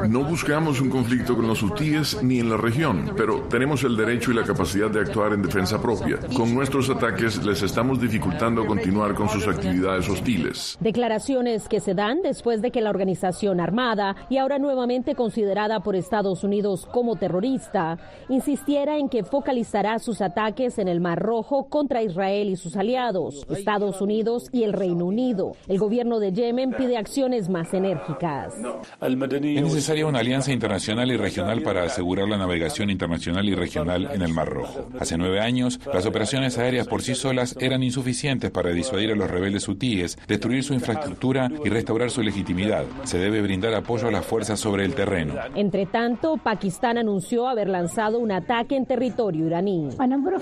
No 0.08 0.24
buscamos 0.24 0.80
un 0.80 0.88
conflicto 0.88 1.36
con 1.36 1.46
los 1.46 1.62
hutíes 1.62 2.22
ni 2.22 2.40
en 2.40 2.48
la 2.48 2.56
región, 2.56 3.12
pero 3.16 3.42
tenemos 3.50 3.84
el 3.84 3.96
derecho 3.96 4.30
y 4.30 4.34
la 4.34 4.44
capacidad 4.44 4.90
de 4.90 5.00
actuar 5.00 5.34
en 5.34 5.42
defensa 5.42 5.80
propia. 5.80 6.18
Con 6.34 6.54
nuestros 6.54 6.88
ataques 6.88 7.44
les 7.44 7.62
estamos 7.62 8.00
dificultando 8.00 8.64
continuar 8.66 9.14
con 9.14 9.28
sus 9.28 9.46
actividades 9.46 10.08
hostiles. 10.08 10.78
Declaraciones 10.80 11.68
que 11.68 11.80
se 11.80 11.94
dan 11.94 12.22
después 12.22 12.62
de 12.62 12.70
que 12.70 12.80
la 12.80 12.90
organización 12.90 13.60
armada, 13.60 14.16
y 14.30 14.38
ahora 14.38 14.58
nuevamente 14.58 15.14
considerada 15.14 15.80
por 15.80 15.96
Estados 15.96 16.44
Unidos 16.44 16.86
como 16.90 17.16
terrorista, 17.16 17.98
insistiera 18.30 18.96
en 18.96 19.08
que 19.10 19.22
focalizará 19.22 19.98
sus 19.98 20.22
ataques 20.22 20.78
en 20.78 20.88
el 20.88 21.00
Mar 21.00 21.18
Rojo 21.18 21.68
contra 21.68 22.02
Israel 22.02 22.48
y 22.48 22.56
sus 22.56 22.76
aliados 22.76 22.85
aliados, 22.86 23.44
Estados 23.50 24.00
Unidos 24.00 24.48
y 24.52 24.62
el 24.62 24.72
Reino 24.72 25.06
Unido. 25.06 25.56
El 25.66 25.78
gobierno 25.78 26.20
de 26.20 26.32
Yemen 26.32 26.70
pide 26.70 26.96
acciones 26.96 27.48
más 27.48 27.74
enérgicas. 27.74 28.54
Es 29.00 29.62
necesaria 29.62 30.06
una 30.06 30.20
alianza 30.20 30.52
internacional 30.52 31.10
y 31.10 31.16
regional 31.16 31.62
para 31.62 31.82
asegurar 31.82 32.28
la 32.28 32.36
navegación 32.36 32.90
internacional 32.90 33.48
y 33.48 33.56
regional 33.56 34.08
en 34.12 34.22
el 34.22 34.32
Mar 34.32 34.48
Rojo. 34.48 34.88
Hace 35.00 35.18
nueve 35.18 35.40
años, 35.40 35.80
las 35.92 36.06
operaciones 36.06 36.58
aéreas 36.58 36.86
por 36.86 37.02
sí 37.02 37.16
solas 37.16 37.56
eran 37.58 37.82
insuficientes 37.82 38.52
para 38.52 38.70
disuadir 38.70 39.10
a 39.10 39.16
los 39.16 39.28
rebeldes 39.28 39.66
hutíes, 39.66 40.16
destruir 40.28 40.62
su 40.62 40.72
infraestructura 40.72 41.50
y 41.64 41.68
restaurar 41.68 42.10
su 42.10 42.22
legitimidad. 42.22 42.84
Se 43.02 43.18
debe 43.18 43.42
brindar 43.42 43.74
apoyo 43.74 44.06
a 44.06 44.12
las 44.12 44.24
fuerzas 44.24 44.60
sobre 44.60 44.84
el 44.84 44.94
terreno. 44.94 45.34
Entre 45.56 45.86
tanto, 45.86 46.36
Pakistán 46.36 46.98
anunció 46.98 47.48
haber 47.48 47.68
lanzado 47.68 48.20
un 48.20 48.30
ataque 48.30 48.76
en 48.76 48.86
territorio 48.86 49.46
iraní. 49.46 49.88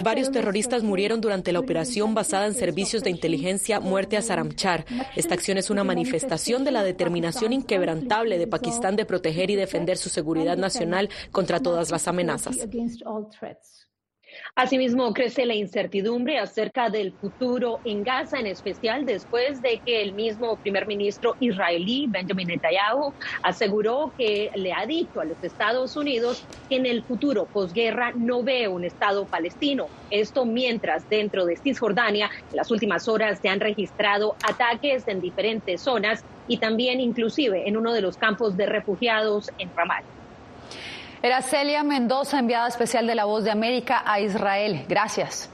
Varios 0.02 0.30
terroristas 0.30 0.82
murieron 0.82 1.22
durante 1.22 1.50
la 1.50 1.60
operación 1.60 2.12
basada 2.12 2.33
en 2.42 2.54
servicios 2.54 3.04
de 3.04 3.10
inteligencia 3.10 3.80
Muerte 3.80 4.16
a 4.16 4.22
Saramchar. 4.22 4.84
Esta 5.14 5.34
acción 5.34 5.56
es 5.58 5.70
una 5.70 5.84
manifestación 5.84 6.64
de 6.64 6.72
la 6.72 6.82
determinación 6.82 7.52
inquebrantable 7.52 8.38
de 8.38 8.46
Pakistán 8.46 8.96
de 8.96 9.04
proteger 9.04 9.50
y 9.50 9.56
defender 9.56 9.96
su 9.96 10.08
seguridad 10.08 10.56
nacional 10.56 11.08
contra 11.30 11.60
todas 11.60 11.90
las 11.90 12.08
amenazas. 12.08 12.56
Asimismo, 14.56 15.12
crece 15.12 15.46
la 15.46 15.54
incertidumbre 15.54 16.38
acerca 16.38 16.90
del 16.90 17.16
futuro 17.18 17.80
en 17.84 18.02
Gaza, 18.02 18.38
en 18.38 18.46
especial 18.46 19.04
después 19.04 19.60
de 19.62 19.80
que 19.84 20.02
el 20.02 20.14
mismo 20.14 20.58
primer 20.58 20.86
ministro 20.86 21.36
israelí, 21.40 22.06
Benjamin 22.08 22.48
Netanyahu, 22.48 23.14
aseguró 23.42 24.14
que 24.16 24.50
le 24.54 24.72
ha 24.72 24.86
dicho 24.86 25.20
a 25.20 25.24
los 25.24 25.42
Estados 25.42 25.96
Unidos 25.96 26.42
que 26.68 26.76
en 26.76 26.86
el 26.86 27.04
futuro 27.04 27.48
posguerra 27.52 28.12
no 28.16 28.42
ve 28.42 28.68
un 28.68 28.84
Estado 28.84 29.26
palestino. 29.28 29.92
Esto 30.10 30.46
mientras 30.46 31.08
dentro 31.08 31.44
de 31.44 31.56
Cisjordania 31.56 32.26
en 32.26 32.56
las 32.56 32.70
últimas 32.70 33.08
horas 33.08 33.40
se 33.40 33.48
han 33.48 33.60
registrado 33.60 34.36
ataques 34.42 35.06
en 35.08 35.20
diferentes 35.20 35.82
zonas 35.82 36.22
y 36.46 36.60
también 36.60 37.00
inclusive 37.00 37.68
en 37.68 37.76
uno 37.76 37.92
de 37.92 38.02
los 38.02 38.16
campos 38.16 38.56
de 38.56 38.66
refugiados 38.66 39.46
en 39.58 39.72
Ramallah. 39.74 40.13
Era 41.24 41.40
Celia 41.40 41.82
Mendoza, 41.82 42.38
enviada 42.38 42.68
especial 42.68 43.06
de 43.06 43.14
La 43.14 43.24
Voz 43.24 43.44
de 43.44 43.50
América 43.50 44.02
a 44.04 44.20
Israel. 44.20 44.84
Gracias. 44.86 45.48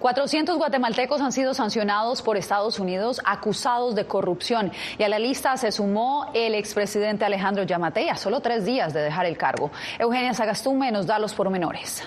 400 0.00 0.58
guatemaltecos 0.58 1.22
han 1.22 1.32
sido 1.32 1.54
sancionados 1.54 2.20
por 2.20 2.36
Estados 2.36 2.78
Unidos 2.78 3.22
acusados 3.24 3.94
de 3.94 4.04
corrupción 4.04 4.70
y 4.98 5.02
a 5.02 5.08
la 5.08 5.18
lista 5.18 5.56
se 5.56 5.72
sumó 5.72 6.30
el 6.34 6.54
expresidente 6.54 7.24
Alejandro 7.24 7.62
Yamatei 7.62 8.14
solo 8.18 8.40
tres 8.40 8.66
días 8.66 8.92
de 8.92 9.00
dejar 9.00 9.24
el 9.24 9.38
cargo. 9.38 9.70
Eugenia 9.98 10.34
Sagastume 10.34 10.92
nos 10.92 11.06
da 11.06 11.18
los 11.18 11.32
pormenores. 11.32 12.02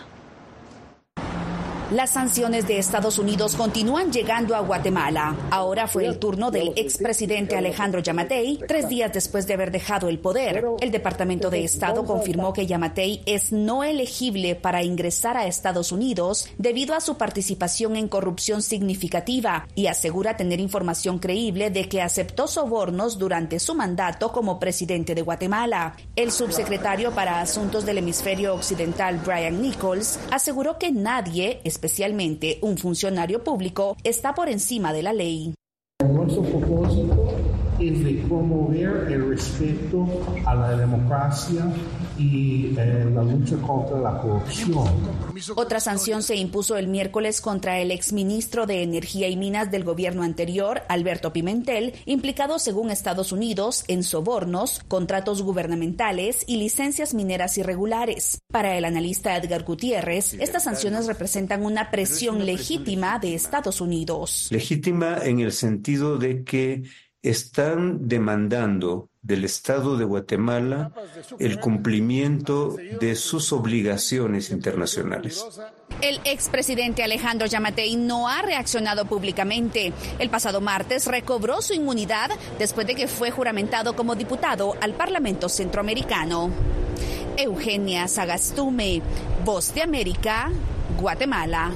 Las 1.92 2.12
sanciones 2.12 2.70
de 2.70 2.80
Estados 2.80 3.20
Unidos 3.20 3.58
continúan 3.58 4.14
llegando 4.14 4.56
a 4.56 4.62
Guatemala. 4.62 5.36
Ahora 5.50 5.90
fue 5.90 6.06
el 6.06 6.20
turno 6.20 6.50
del 6.50 6.72
expresidente 6.78 7.58
Alejandro 7.58 8.00
Yamatei, 8.00 8.60
tres 8.66 8.88
días 8.88 9.12
después 9.12 9.46
de 9.46 9.56
haber 9.56 9.72
dejado 9.72 10.08
el 10.08 10.18
poder. 10.18 10.64
El 10.80 10.90
Departamento 10.90 11.50
de 11.50 11.66
Estado 11.66 12.06
confirmó 12.06 12.54
que 12.54 12.66
Yamatei 12.66 13.24
es 13.26 13.52
no 13.52 13.84
elegible 13.84 14.56
para 14.56 14.84
ingresar 14.84 15.36
a 15.36 15.48
Estados 15.48 15.92
Unidos 15.92 16.48
debido 16.58 16.96
a 16.96 17.02
su 17.02 17.18
participación 17.18 17.98
en 17.98 18.08
corrupción 18.08 18.62
significativa 18.62 19.68
y 19.76 19.88
asegura 19.88 20.38
tener 20.38 20.62
información 20.62 21.20
creíble 21.20 21.72
de 21.72 21.90
que 21.90 22.02
aceptó 22.02 22.48
sobornos 22.48 23.18
durante 23.20 23.60
su 23.60 23.76
mandato 23.76 24.32
como 24.32 24.62
presidente 24.62 25.14
de 25.14 25.24
Guatemala. 25.24 25.98
El 26.16 26.32
subsecretario 26.32 27.12
para 27.12 27.42
Asuntos 27.42 27.86
del 27.86 27.98
Hemisferio 27.98 28.56
Occidental, 28.56 29.20
Brian 29.26 29.62
Nichols, 29.62 30.20
aseguró 30.32 30.78
que 30.80 30.94
nadie, 30.94 31.60
especialmente 31.82 32.60
un 32.62 32.78
funcionario 32.78 33.44
público, 33.44 33.98
está 34.04 34.36
por 34.36 34.50
encima 34.50 34.94
de 34.94 35.02
la 35.02 35.14
ley. 35.14 35.56
Es 37.82 38.04
de 38.04 38.14
promover 38.28 39.12
el 39.12 39.30
respeto 39.30 40.08
a 40.46 40.56
la 40.56 40.78
democracia 40.78 41.66
y 42.18 42.74
eh, 42.78 43.10
la 43.14 43.24
lucha 43.24 43.56
contra 43.58 44.00
la 44.00 44.22
corrupción. 44.22 44.88
Otra 45.56 45.80
sanción 45.80 46.22
se 46.22 46.36
impuso 46.36 46.78
el 46.78 46.88
miércoles 46.88 47.42
contra 47.42 47.80
el 47.80 47.92
exministro 47.92 48.66
de 48.66 48.84
Energía 48.84 49.28
y 49.28 49.36
Minas 49.36 49.72
del 49.72 49.84
gobierno 49.84 50.24
anterior, 50.24 50.82
Alberto 50.88 51.34
Pimentel, 51.34 51.94
implicado 52.06 52.60
según 52.60 52.92
Estados 52.92 53.32
Unidos 53.32 53.84
en 53.88 54.04
sobornos, 54.04 54.82
contratos 54.88 55.42
gubernamentales 55.42 56.44
y 56.48 56.58
licencias 56.58 57.14
mineras 57.14 57.58
irregulares. 57.58 58.40
Para 58.52 58.78
el 58.78 58.86
analista 58.86 59.36
Edgar 59.36 59.64
Gutiérrez, 59.64 60.34
estas 60.36 60.64
sanciones 60.64 61.08
representan 61.08 61.66
una 61.66 61.90
presión 61.90 62.46
legítima 62.46 63.18
de 63.20 63.34
Estados 63.34 63.82
Unidos. 63.82 64.50
Legítima 64.52 65.20
en 65.24 65.40
el 65.40 65.52
sentido 65.52 66.18
de 66.18 66.44
que 66.44 66.84
están 67.24 68.08
demandando 68.08 69.10
del 69.22 69.44
Estado 69.44 69.98
de 69.98 70.06
Guatemala 70.06 70.92
el 71.38 71.60
cumplimiento 71.60 72.76
de 73.00 73.16
sus 73.16 73.54
obligaciones 73.54 74.50
internacionales. 74.50 75.46
El 76.02 76.20
expresidente 76.24 77.04
Alejandro 77.04 77.46
Yamatei 77.46 77.96
no 77.96 78.28
ha 78.28 78.42
reaccionado 78.42 79.06
públicamente. 79.06 79.94
El 80.18 80.32
pasado 80.32 80.60
martes 80.60 81.06
recobró 81.06 81.62
su 81.62 81.74
inmunidad 81.74 82.32
después 82.58 82.88
de 82.88 82.96
que 82.96 83.08
fue 83.08 83.30
juramentado 83.30 83.96
como 83.96 84.16
diputado 84.16 84.74
al 84.82 84.94
Parlamento 84.96 85.50
Centroamericano. 85.50 86.50
Eugenia 87.38 88.08
Sagastume, 88.08 89.04
Voz 89.46 89.74
de 89.76 89.84
América, 89.84 90.52
Guatemala. 91.00 91.72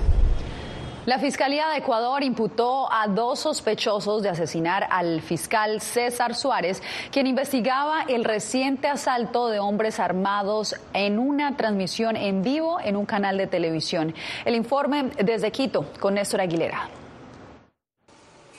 La 1.05 1.19
Fiscalía 1.19 1.67
de 1.69 1.77
Ecuador 1.77 2.23
imputó 2.23 2.91
a 2.91 3.07
dos 3.07 3.39
sospechosos 3.39 4.23
de 4.23 4.29
asesinar 4.29 4.87
al 4.89 5.21
fiscal 5.21 5.79
César 5.79 6.33
Suárez, 6.33 6.81
quien 7.11 7.27
investigaba 7.27 8.05
el 8.09 8.23
reciente 8.23 8.87
asalto 8.87 9.49
de 9.49 9.59
hombres 9.59 9.99
armados 9.99 10.75
en 10.93 11.19
una 11.19 11.55
transmisión 11.57 12.15
en 12.15 12.41
vivo 12.41 12.79
en 12.83 12.95
un 12.95 13.05
canal 13.05 13.37
de 13.37 13.45
televisión. 13.45 14.15
El 14.45 14.55
informe 14.55 15.11
desde 15.23 15.51
Quito 15.51 15.85
con 15.99 16.15
Néstor 16.15 16.41
Aguilera. 16.41 16.89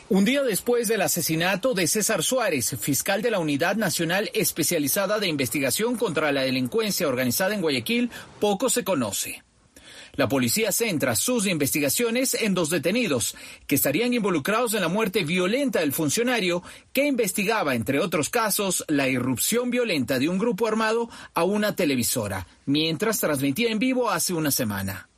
Un 0.08 0.24
día 0.24 0.44
después 0.44 0.86
del 0.86 1.02
asesinato 1.02 1.74
de 1.74 1.88
César 1.88 2.22
Suárez, 2.22 2.76
fiscal 2.78 3.22
de 3.22 3.32
la 3.32 3.40
Unidad 3.40 3.74
Nacional 3.74 4.30
Especializada 4.34 5.18
de 5.18 5.26
Investigación 5.26 5.96
contra 5.96 6.30
la 6.30 6.42
Delincuencia 6.42 7.08
Organizada 7.08 7.54
en 7.54 7.60
Guayaquil, 7.60 8.12
poco 8.38 8.70
se 8.70 8.84
conoce. 8.84 9.42
La 10.16 10.28
policía 10.28 10.72
centra 10.72 11.14
sus 11.14 11.46
investigaciones 11.46 12.34
en 12.34 12.54
dos 12.54 12.70
detenidos 12.70 13.36
que 13.66 13.74
estarían 13.74 14.14
involucrados 14.14 14.72
en 14.72 14.80
la 14.80 14.88
muerte 14.88 15.24
violenta 15.24 15.80
del 15.80 15.92
funcionario 15.92 16.62
que 16.94 17.06
investigaba, 17.06 17.74
entre 17.74 18.00
otros 18.00 18.30
casos, 18.30 18.82
la 18.88 19.08
irrupción 19.08 19.70
violenta 19.70 20.18
de 20.18 20.30
un 20.30 20.38
grupo 20.38 20.66
armado 20.66 21.10
a 21.34 21.44
una 21.44 21.76
televisora, 21.76 22.46
mientras 22.64 23.20
transmitía 23.20 23.70
en 23.70 23.78
vivo 23.78 24.08
hace 24.08 24.32
una 24.32 24.50
semana. 24.50 25.08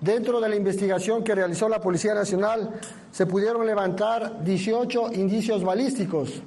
Dentro 0.00 0.40
de 0.40 0.48
la 0.48 0.56
investigación 0.56 1.24
que 1.24 1.34
realizó 1.34 1.68
la 1.68 1.80
Policía 1.80 2.14
Nacional 2.14 2.80
se 3.10 3.26
pudieron 3.26 3.66
levantar 3.66 4.42
18 4.44 5.14
indicios 5.14 5.64
balísticos. 5.64 6.42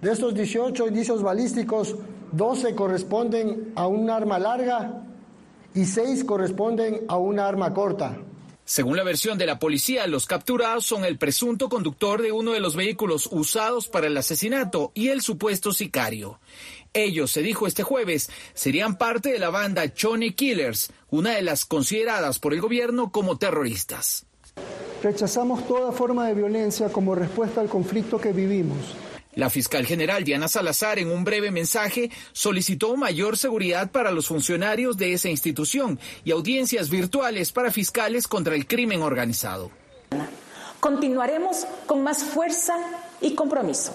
De 0.00 0.12
estos 0.12 0.34
18 0.34 0.88
indicios 0.88 1.22
balísticos, 1.22 1.94
12 2.32 2.74
corresponden 2.74 3.72
a 3.74 3.86
un 3.86 4.08
arma 4.10 4.38
larga 4.38 5.04
y 5.78 5.84
seis 5.84 6.24
corresponden 6.24 7.04
a 7.06 7.18
una 7.18 7.46
arma 7.46 7.72
corta. 7.72 8.18
Según 8.64 8.96
la 8.96 9.04
versión 9.04 9.38
de 9.38 9.46
la 9.46 9.60
policía, 9.60 10.08
los 10.08 10.26
capturados 10.26 10.84
son 10.84 11.04
el 11.04 11.18
presunto 11.18 11.68
conductor 11.68 12.20
de 12.20 12.32
uno 12.32 12.50
de 12.50 12.58
los 12.58 12.74
vehículos 12.74 13.28
usados 13.30 13.86
para 13.86 14.08
el 14.08 14.16
asesinato 14.16 14.90
y 14.92 15.08
el 15.08 15.22
supuesto 15.22 15.72
sicario. 15.72 16.40
Ellos, 16.92 17.30
se 17.30 17.42
dijo 17.42 17.68
este 17.68 17.84
jueves, 17.84 18.28
serían 18.54 18.98
parte 18.98 19.30
de 19.30 19.38
la 19.38 19.50
banda 19.50 19.94
Chone 19.94 20.34
Killers, 20.34 20.90
una 21.10 21.36
de 21.36 21.42
las 21.42 21.64
consideradas 21.64 22.40
por 22.40 22.52
el 22.52 22.60
gobierno 22.60 23.12
como 23.12 23.38
terroristas. 23.38 24.26
Rechazamos 25.00 25.64
toda 25.68 25.92
forma 25.92 26.26
de 26.26 26.34
violencia 26.34 26.88
como 26.88 27.14
respuesta 27.14 27.60
al 27.60 27.68
conflicto 27.68 28.20
que 28.20 28.32
vivimos 28.32 28.96
la 29.38 29.50
fiscal 29.50 29.86
general 29.86 30.24
Diana 30.24 30.48
Salazar, 30.48 30.98
en 30.98 31.12
un 31.12 31.22
breve 31.22 31.52
mensaje, 31.52 32.10
solicitó 32.32 32.96
mayor 32.96 33.38
seguridad 33.38 33.92
para 33.92 34.10
los 34.10 34.26
funcionarios 34.26 34.96
de 34.96 35.12
esa 35.12 35.28
institución 35.28 36.00
y 36.24 36.32
audiencias 36.32 36.90
virtuales 36.90 37.52
para 37.52 37.70
fiscales 37.70 38.26
contra 38.26 38.56
el 38.56 38.66
crimen 38.66 39.00
organizado. 39.00 39.70
Continuaremos 40.80 41.68
con 41.86 42.02
más 42.02 42.24
fuerza 42.24 42.74
y 43.20 43.36
compromiso 43.36 43.94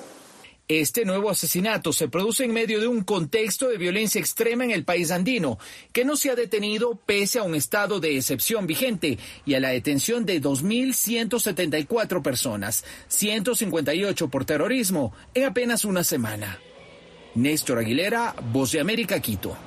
este 0.67 1.03
nuevo 1.03 1.29
asesinato 1.29 1.91
se 1.91 2.07
produce 2.07 2.45
en 2.45 2.53
medio 2.53 2.79
de 2.79 2.87
un 2.87 3.03
contexto 3.03 3.67
de 3.67 3.77
violencia 3.77 4.19
extrema 4.19 4.63
en 4.63 4.71
el 4.71 4.85
país 4.85 5.11
andino, 5.11 5.57
que 5.91 6.05
no 6.05 6.15
se 6.15 6.29
ha 6.29 6.35
detenido 6.35 6.95
pese 6.95 7.39
a 7.39 7.43
un 7.43 7.55
estado 7.55 7.99
de 7.99 8.15
excepción 8.17 8.65
vigente 8.65 9.19
y 9.45 9.55
a 9.55 9.59
la 9.59 9.69
detención 9.69 10.25
de 10.25 10.41
2.174 10.41 12.21
personas, 12.21 12.85
158 13.09 14.29
por 14.29 14.45
terrorismo, 14.45 15.13
en 15.33 15.45
apenas 15.45 15.83
una 15.85 16.03
semana. 16.03 16.59
Néstor 17.35 17.79
Aguilera, 17.79 18.35
Voz 18.51 18.71
de 18.71 18.79
América, 18.79 19.19
Quito. 19.19 19.57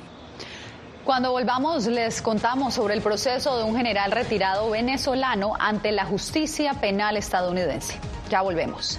Cuando 1.05 1.31
volvamos 1.31 1.87
les 1.87 2.21
contamos 2.21 2.75
sobre 2.75 2.95
el 2.95 3.01
proceso 3.01 3.59
de 3.59 3.65
un 3.65 3.77
general 3.77 4.11
retirado 4.11 4.71
venezolano 4.71 5.53
ante 5.59 5.93
la 5.93 6.05
justicia 6.05 6.75
penal 6.81 7.17
estadounidense. 7.17 8.01
Ya 8.29 8.43
volvemos. 8.43 8.99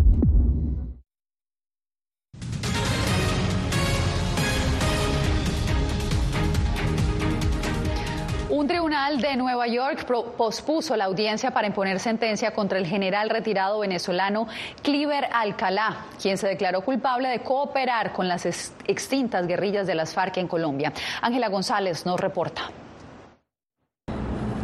Un 8.61 8.67
tribunal 8.67 9.19
de 9.19 9.35
Nueva 9.37 9.65
York 9.65 10.05
pospuso 10.37 10.95
la 10.95 11.05
audiencia 11.05 11.49
para 11.49 11.65
imponer 11.65 11.99
sentencia 11.99 12.51
contra 12.51 12.77
el 12.77 12.85
general 12.85 13.31
retirado 13.31 13.79
venezolano 13.79 14.47
Cliver 14.83 15.27
Alcalá, 15.33 16.05
quien 16.21 16.37
se 16.37 16.47
declaró 16.47 16.81
culpable 16.81 17.29
de 17.29 17.39
cooperar 17.39 18.13
con 18.13 18.27
las 18.27 18.45
extintas 18.45 19.47
guerrillas 19.47 19.87
de 19.87 19.95
las 19.95 20.13
FARC 20.13 20.37
en 20.37 20.47
Colombia. 20.47 20.93
Ángela 21.23 21.49
González 21.49 22.05
nos 22.05 22.19
reporta. 22.19 22.69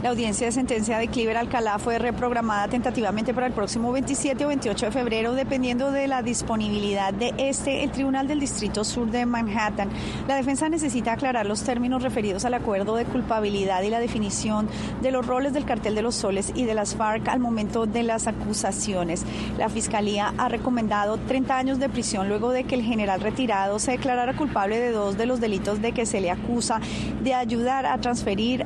La 0.03 0.09
audiencia 0.09 0.45
de 0.45 0.51
sentencia 0.51 0.99
de 0.99 1.07
Cliver 1.07 1.37
Alcalá 1.37 1.79
fue 1.79 1.97
reprogramada 1.97 2.67
tentativamente 2.67 3.33
para 3.33 3.47
el 3.47 3.53
próximo 3.53 3.91
27 3.91 4.45
o 4.45 4.47
28 4.49 4.85
de 4.85 4.91
febrero, 4.91 5.33
dependiendo 5.33 5.91
de 5.91 6.07
la 6.07 6.21
disponibilidad 6.21 7.11
de 7.15 7.33
este, 7.39 7.83
el 7.83 7.89
Tribunal 7.89 8.27
del 8.27 8.39
Distrito 8.39 8.83
Sur 8.83 9.09
de 9.09 9.25
Manhattan. 9.25 9.89
La 10.27 10.35
defensa 10.35 10.69
necesita 10.69 11.13
aclarar 11.13 11.47
los 11.47 11.63
términos 11.63 12.03
referidos 12.03 12.45
al 12.45 12.53
acuerdo 12.53 12.95
de 12.95 13.05
culpabilidad 13.05 13.81
y 13.81 13.89
la 13.89 13.99
definición 13.99 14.69
de 15.01 15.09
los 15.09 15.25
roles 15.25 15.53
del 15.53 15.65
cartel 15.65 15.95
de 15.95 16.03
los 16.03 16.13
soles 16.13 16.51
y 16.53 16.65
de 16.65 16.75
las 16.75 16.95
FARC 16.95 17.27
al 17.27 17.39
momento 17.39 17.87
de 17.87 18.03
las 18.03 18.27
acusaciones. 18.27 19.25
La 19.57 19.67
Fiscalía 19.67 20.31
ha 20.37 20.47
recomendado 20.47 21.17
30 21.17 21.57
años 21.57 21.79
de 21.79 21.89
prisión 21.89 22.29
luego 22.29 22.51
de 22.51 22.65
que 22.65 22.75
el 22.75 22.83
general 22.83 23.19
retirado 23.19 23.79
se 23.79 23.93
declarara 23.93 24.35
culpable 24.35 24.79
de 24.79 24.91
dos 24.91 25.17
de 25.17 25.25
los 25.25 25.39
delitos 25.39 25.81
de 25.81 25.91
que 25.91 26.05
se 26.05 26.21
le 26.21 26.29
acusa 26.29 26.79
de 27.23 27.33
ayudar 27.33 27.87
a 27.87 27.97
transferir 27.97 28.63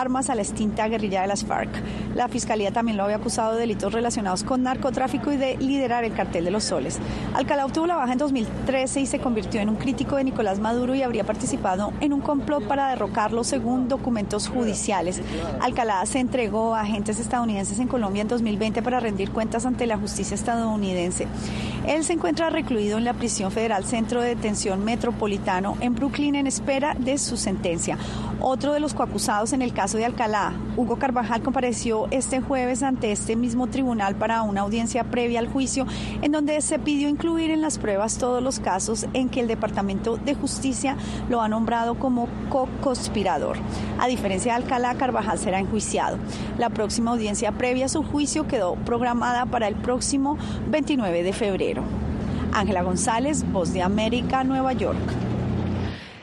armas 0.00 0.30
a 0.30 0.34
la 0.34 0.42
extinta 0.42 0.88
guerrilla 0.88 1.22
de 1.22 1.28
las 1.28 1.44
FARC. 1.44 1.70
La 2.14 2.28
Fiscalía 2.28 2.72
también 2.72 2.96
lo 2.96 3.04
había 3.04 3.16
acusado 3.16 3.52
de 3.54 3.60
delitos 3.60 3.92
relacionados 3.92 4.44
con 4.44 4.62
narcotráfico 4.62 5.32
y 5.32 5.36
de 5.36 5.56
liderar 5.56 6.04
el 6.04 6.12
cartel 6.12 6.44
de 6.44 6.50
los 6.50 6.64
soles. 6.64 6.98
Alcalá 7.34 7.66
obtuvo 7.66 7.86
la 7.86 7.96
baja 7.96 8.12
en 8.12 8.18
2013 8.18 9.00
y 9.00 9.06
se 9.06 9.18
convirtió 9.18 9.60
en 9.60 9.68
un 9.68 9.76
crítico 9.76 10.16
de 10.16 10.24
Nicolás 10.24 10.58
Maduro 10.58 10.94
y 10.94 11.02
habría 11.02 11.24
participado 11.24 11.92
en 12.00 12.12
un 12.12 12.20
complot 12.20 12.66
para 12.66 12.88
derrocarlo 12.88 13.44
según 13.44 13.88
documentos 13.88 14.48
judiciales. 14.48 15.20
Alcalá 15.60 16.04
se 16.06 16.20
entregó 16.20 16.74
a 16.74 16.80
agentes 16.82 17.18
estadounidenses 17.18 17.78
en 17.78 17.88
Colombia 17.88 18.22
en 18.22 18.28
2020 18.28 18.82
para 18.82 19.00
rendir 19.00 19.30
cuentas 19.30 19.66
ante 19.66 19.86
la 19.86 19.96
justicia 19.96 20.34
estadounidense. 20.34 21.26
Él 21.86 22.04
se 22.04 22.12
encuentra 22.12 22.50
recluido 22.50 22.98
en 22.98 23.04
la 23.04 23.14
prisión 23.14 23.50
federal 23.50 23.84
Centro 23.84 24.20
de 24.20 24.28
Detención 24.36 24.84
Metropolitano 24.84 25.76
en 25.80 25.94
Brooklyn 25.94 26.36
en 26.36 26.46
espera 26.46 26.94
de 26.98 27.18
su 27.18 27.36
sentencia. 27.36 27.98
Otro 28.40 28.72
de 28.72 28.80
los 28.80 28.94
coacusados 28.94 29.52
en 29.52 29.62
el 29.62 29.72
caso 29.72 29.81
de 29.82 30.04
Alcalá, 30.04 30.52
Hugo 30.76 30.96
Carvajal, 30.96 31.42
compareció 31.42 32.06
este 32.12 32.40
jueves 32.40 32.84
ante 32.84 33.10
este 33.10 33.34
mismo 33.34 33.66
tribunal 33.66 34.14
para 34.14 34.42
una 34.42 34.60
audiencia 34.60 35.02
previa 35.02 35.40
al 35.40 35.48
juicio, 35.48 35.86
en 36.22 36.30
donde 36.30 36.60
se 36.62 36.78
pidió 36.78 37.08
incluir 37.08 37.50
en 37.50 37.60
las 37.60 37.78
pruebas 37.78 38.16
todos 38.16 38.40
los 38.40 38.60
casos 38.60 39.06
en 39.12 39.28
que 39.28 39.40
el 39.40 39.48
Departamento 39.48 40.18
de 40.18 40.36
Justicia 40.36 40.96
lo 41.28 41.42
ha 41.42 41.48
nombrado 41.48 41.96
como 41.96 42.28
co-conspirador. 42.48 43.56
A 43.98 44.06
diferencia 44.06 44.52
de 44.52 44.62
Alcalá, 44.62 44.94
Carvajal 44.94 45.40
será 45.40 45.58
enjuiciado. 45.58 46.16
La 46.58 46.70
próxima 46.70 47.10
audiencia 47.10 47.50
previa 47.50 47.86
a 47.86 47.88
su 47.88 48.04
juicio 48.04 48.46
quedó 48.46 48.76
programada 48.76 49.46
para 49.46 49.66
el 49.66 49.74
próximo 49.74 50.38
29 50.70 51.24
de 51.24 51.32
febrero. 51.32 51.82
Ángela 52.52 52.82
González, 52.82 53.44
Voz 53.50 53.72
de 53.72 53.82
América, 53.82 54.44
Nueva 54.44 54.74
York. 54.74 55.31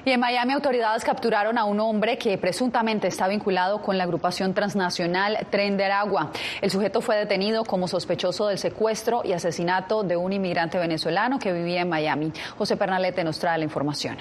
Y 0.09 0.11
en 0.11 0.21
Miami 0.21 0.53
autoridades 0.53 1.03
capturaron 1.03 1.59
a 1.59 1.65
un 1.65 1.79
hombre 1.79 2.17
que 2.17 2.35
presuntamente 2.39 3.07
está 3.07 3.27
vinculado 3.27 3.79
con 3.83 3.95
la 3.95 4.05
agrupación 4.05 4.55
transnacional 4.55 5.37
Tren 5.51 5.77
de 5.77 5.85
Aragua. 5.85 6.31
El 6.61 6.71
sujeto 6.71 6.99
fue 6.99 7.15
detenido 7.15 7.63
como 7.63 7.87
sospechoso 7.87 8.47
del 8.47 8.57
secuestro 8.57 9.21
y 9.23 9.33
asesinato 9.33 10.01
de 10.01 10.17
un 10.17 10.33
inmigrante 10.33 10.79
venezolano 10.79 11.37
que 11.37 11.53
vivía 11.53 11.81
en 11.81 11.89
Miami. 11.89 12.33
José 12.57 12.75
Pernalete 12.75 13.23
nos 13.23 13.37
trae 13.37 13.59
la 13.59 13.65
información. 13.65 14.17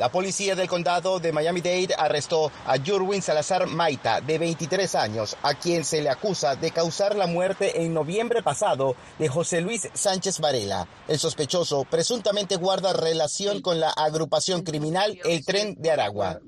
La 0.00 0.10
policía 0.10 0.56
del 0.56 0.66
condado 0.66 1.20
de 1.20 1.30
Miami-Dade 1.30 1.94
arrestó 1.96 2.50
a 2.66 2.76
Jurwin 2.84 3.22
Salazar 3.22 3.68
Maita, 3.68 4.20
de 4.20 4.38
23 4.38 4.92
años, 4.96 5.36
a 5.42 5.54
quien 5.54 5.84
se 5.84 6.02
le 6.02 6.10
acusa 6.10 6.56
de 6.56 6.72
causar 6.72 7.14
la 7.14 7.28
muerte 7.28 7.80
en 7.84 7.94
noviembre 7.94 8.42
pasado 8.42 8.96
de 9.20 9.28
José 9.28 9.60
Luis 9.60 9.88
Sánchez 9.94 10.40
Varela. 10.40 10.88
El 11.06 11.18
sospechoso 11.18 11.86
presuntamente 11.88 12.56
guarda 12.56 12.92
relación 12.92 13.62
con 13.62 13.78
la 13.78 13.90
agrupación 13.90 14.62
criminal 14.62 15.16
El 15.24 15.44
Tren 15.44 15.76
de 15.78 15.92
Aragua. 15.92 16.40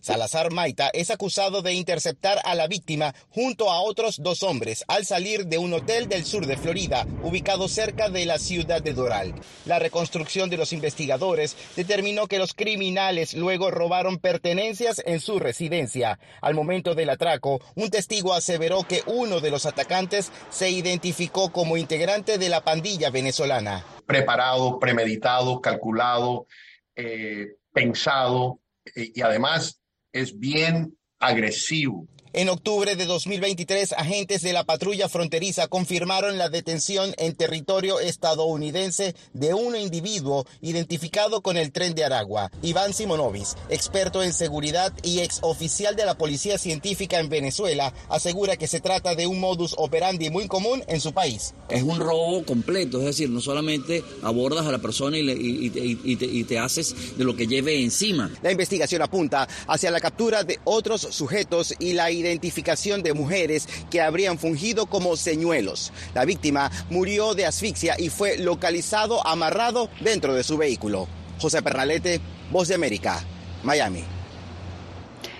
Salazar 0.00 0.52
Maita 0.52 0.90
es 0.92 1.10
acusado 1.10 1.62
de 1.62 1.72
interceptar 1.72 2.40
a 2.44 2.54
la 2.54 2.66
víctima 2.66 3.14
junto 3.30 3.70
a 3.70 3.80
otros 3.80 4.22
dos 4.22 4.42
hombres 4.42 4.84
al 4.88 5.04
salir 5.04 5.46
de 5.46 5.58
un 5.58 5.72
hotel 5.72 6.08
del 6.08 6.24
sur 6.24 6.46
de 6.46 6.56
Florida, 6.56 7.06
ubicado 7.22 7.68
cerca 7.68 8.08
de 8.08 8.26
la 8.26 8.38
ciudad 8.38 8.82
de 8.82 8.92
Doral. 8.92 9.34
La 9.64 9.78
reconstrucción 9.78 10.50
de 10.50 10.56
los 10.56 10.72
investigadores 10.72 11.56
determinó 11.76 12.26
que 12.26 12.38
los 12.38 12.54
criminales 12.54 13.34
luego 13.34 13.70
robaron 13.70 14.18
pertenencias 14.18 15.02
en 15.04 15.20
su 15.20 15.38
residencia. 15.38 16.18
Al 16.40 16.54
momento 16.54 16.94
del 16.94 17.10
atraco, 17.10 17.60
un 17.74 17.90
testigo 17.90 18.34
aseveró 18.34 18.84
que 18.84 19.02
uno 19.06 19.40
de 19.40 19.50
los 19.50 19.66
atacantes 19.66 20.30
se 20.50 20.70
identificó 20.70 21.50
como 21.52 21.76
integrante 21.76 22.38
de 22.38 22.48
la 22.48 22.62
pandilla 22.62 23.10
venezolana. 23.10 23.84
Preparado, 24.06 24.78
premeditado, 24.78 25.60
calculado, 25.60 26.46
eh, 26.94 27.56
pensado 27.72 28.60
y 28.94 29.20
además 29.20 29.80
es 30.12 30.38
bien 30.38 30.96
agresivo. 31.18 32.06
En 32.38 32.50
octubre 32.50 32.96
de 32.96 33.06
2023, 33.06 33.94
agentes 33.94 34.42
de 34.42 34.52
la 34.52 34.64
patrulla 34.64 35.08
fronteriza 35.08 35.68
confirmaron 35.68 36.36
la 36.36 36.50
detención 36.50 37.14
en 37.16 37.34
territorio 37.34 37.98
estadounidense 37.98 39.14
de 39.32 39.54
un 39.54 39.74
individuo 39.74 40.44
identificado 40.60 41.40
con 41.40 41.56
el 41.56 41.72
tren 41.72 41.94
de 41.94 42.04
Aragua. 42.04 42.50
Iván 42.60 42.92
Simonovis, 42.92 43.56
experto 43.70 44.22
en 44.22 44.34
seguridad 44.34 44.92
y 45.02 45.20
ex 45.20 45.38
oficial 45.40 45.96
de 45.96 46.04
la 46.04 46.18
Policía 46.18 46.58
Científica 46.58 47.20
en 47.20 47.30
Venezuela, 47.30 47.94
asegura 48.10 48.58
que 48.58 48.66
se 48.66 48.80
trata 48.80 49.14
de 49.14 49.26
un 49.26 49.40
modus 49.40 49.74
operandi 49.78 50.28
muy 50.28 50.46
común 50.46 50.84
en 50.88 51.00
su 51.00 51.14
país. 51.14 51.54
Es 51.70 51.84
un 51.84 51.98
robo 51.98 52.44
completo, 52.44 52.98
es 52.98 53.06
decir, 53.06 53.30
no 53.30 53.40
solamente 53.40 54.04
abordas 54.22 54.66
a 54.66 54.72
la 54.72 54.78
persona 54.78 55.16
y, 55.16 55.70
te, 55.70 55.80
y 55.82 56.44
te 56.44 56.58
haces 56.58 57.16
de 57.16 57.24
lo 57.24 57.34
que 57.34 57.46
lleve 57.46 57.82
encima. 57.82 58.30
La 58.42 58.52
investigación 58.52 59.00
apunta 59.00 59.48
hacia 59.66 59.90
la 59.90 60.00
captura 60.00 60.44
de 60.44 60.60
otros 60.64 61.00
sujetos 61.00 61.72
y 61.78 61.94
la 61.94 62.10
identificación 62.10 62.25
identificación 62.26 63.02
de 63.02 63.14
mujeres 63.14 63.68
que 63.90 64.00
habrían 64.00 64.38
fungido 64.38 64.86
como 64.86 65.16
señuelos. 65.16 65.92
La 66.14 66.24
víctima 66.24 66.70
murió 66.90 67.34
de 67.34 67.46
asfixia 67.46 67.96
y 67.98 68.08
fue 68.08 68.38
localizado 68.38 69.26
amarrado 69.26 69.90
dentro 70.00 70.34
de 70.34 70.44
su 70.44 70.56
vehículo. 70.56 71.08
José 71.38 71.62
Pernalete, 71.62 72.20
Voz 72.50 72.68
de 72.68 72.74
América, 72.74 73.24
Miami. 73.62 74.15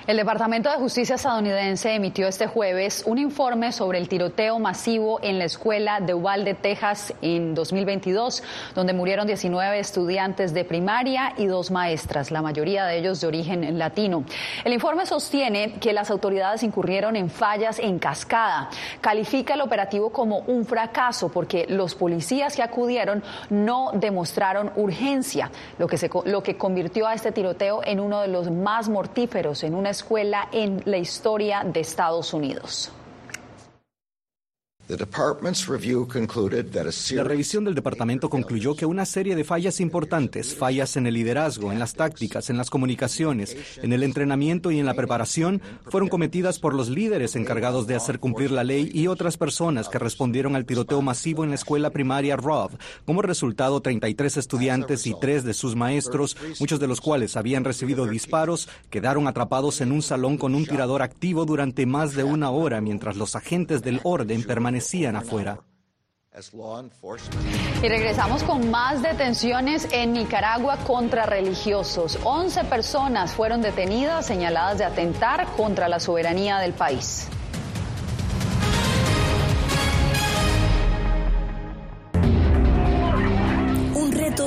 El 0.07 0.19
Departamento 0.19 0.71
de 0.71 0.77
Justicia 0.77 1.17
estadounidense 1.17 1.93
emitió 1.93 2.29
este 2.29 2.47
jueves 2.47 3.03
un 3.07 3.19
informe 3.19 3.73
sobre 3.73 3.99
el 3.99 4.09
tiroteo 4.09 4.61
masivo 4.61 5.19
en 5.21 5.41
la 5.41 5.47
escuela 5.47 5.99
de 5.99 6.15
Uvalde, 6.15 6.55
Texas, 6.55 7.13
en 7.23 7.57
2022, 7.57 8.45
donde 8.77 8.93
murieron 8.93 9.27
19 9.27 9.81
estudiantes 9.81 10.55
de 10.55 10.65
primaria 10.65 11.33
y 11.37 11.47
dos 11.47 11.73
maestras, 11.73 12.31
la 12.31 12.41
mayoría 12.41 12.87
de 12.87 12.99
ellos 12.99 13.21
de 13.21 13.27
origen 13.27 13.81
latino. 13.81 14.23
El 14.65 14.75
informe 14.75 15.07
sostiene 15.07 15.73
que 15.81 15.93
las 15.93 16.09
autoridades 16.13 16.63
incurrieron 16.63 17.17
en 17.17 17.29
fallas 17.29 17.81
en 17.81 17.99
cascada. 17.99 18.71
Califica 19.01 19.55
el 19.55 19.61
operativo 19.61 20.11
como 20.11 20.39
un 20.39 20.67
fracaso 20.67 21.31
porque 21.31 21.67
los 21.69 21.97
policías 21.97 22.55
que 22.55 22.63
acudieron 22.63 23.25
no 23.51 23.91
demostraron 23.93 24.71
urgencia, 24.77 25.51
lo 25.79 25.89
que, 25.89 25.99
se, 25.99 26.09
lo 26.27 26.45
que 26.45 26.57
convirtió 26.57 27.09
a 27.09 27.15
este 27.15 27.33
tiroteo 27.33 27.81
en 27.85 27.99
uno 27.99 28.21
de 28.21 28.29
los 28.29 28.53
más 28.53 28.89
mortíferos 28.89 29.65
en 29.65 29.75
una 29.75 29.96
escuela 29.97 30.49
en 30.53 30.83
la 30.85 30.99
historia 30.99 31.63
de 31.65 31.81
Estados 31.81 32.35
Unidos. 32.35 32.93
La 37.17 37.25
revisión 37.25 37.65
del 37.65 37.75
departamento 37.75 38.31
concluyó 38.31 38.77
que 38.77 38.87
una 38.87 39.05
serie 39.05 39.35
de 39.35 39.43
fallas 39.43 39.81
importantes, 39.81 40.55
fallas 40.55 40.97
en 40.97 41.09
el 41.09 41.15
liderazgo, 41.15 41.73
en 41.73 41.81
las 41.81 41.95
tácticas, 41.95 42.51
en 42.51 42.57
las 42.57 42.71
comunicaciones, 42.71 43.57
en 43.83 43.93
el 43.93 44.05
entrenamiento 44.05 44.71
y 44.71 44.79
en 44.79 44.87
la 44.87 44.95
preparación, 44.95 45.61
fueron 45.87 46.09
cometidas 46.09 46.61
por 46.61 46.73
los 46.73 46.89
líderes 46.89 47.35
encargados 47.35 47.89
de 47.89 47.97
hacer 47.97 48.21
cumplir 48.21 48.53
la 48.53 48.63
ley 48.63 48.89
y 48.95 49.09
otras 49.09 49.37
personas 49.37 49.89
que 49.89 49.99
respondieron 49.99 50.55
al 50.55 50.67
tiroteo 50.67 51.03
masivo 51.03 51.43
en 51.43 51.51
la 51.51 51.57
escuela 51.57 51.91
primaria 51.91 52.37
Rov. 52.37 52.71
Como 53.05 53.23
resultado, 53.23 53.81
33 53.81 54.37
estudiantes 54.37 55.09
y 55.09 55.15
tres 55.21 55.43
de 55.43 55.55
sus 55.55 55.75
maestros, 55.75 56.37
muchos 56.61 56.79
de 56.79 56.87
los 56.87 57.01
cuales 57.01 57.37
habían 57.37 57.65
recibido 57.65 58.07
disparos, 58.07 58.69
quedaron 58.89 59.27
atrapados 59.27 59.81
en 59.81 59.91
un 59.91 60.03
salón 60.03 60.39
con 60.39 60.55
un 60.55 60.65
tirador 60.65 61.03
activo 61.03 61.45
durante 61.45 61.87
más 61.87 62.15
de 62.15 62.23
una 62.23 62.51
hora 62.51 62.81
mientras 62.81 63.17
los 63.17 63.35
agentes 63.35 63.83
del 63.83 64.01
orden 64.05 64.45
permanecían 64.45 64.76
Y 67.83 67.89
regresamos 67.89 68.43
con 68.43 68.71
más 68.71 69.03
detenciones 69.03 69.89
en 69.91 70.13
Nicaragua 70.13 70.77
contra 70.87 71.25
religiosos. 71.25 72.19
11 72.25 72.65
personas 72.65 73.33
fueron 73.33 73.63
detenidas 73.63 74.27
señaladas 74.27 74.79
de 74.79 74.85
atentar 74.85 75.47
contra 75.57 75.89
la 75.89 75.99
soberanía 75.99 76.59
del 76.59 76.75
país. 76.75 77.29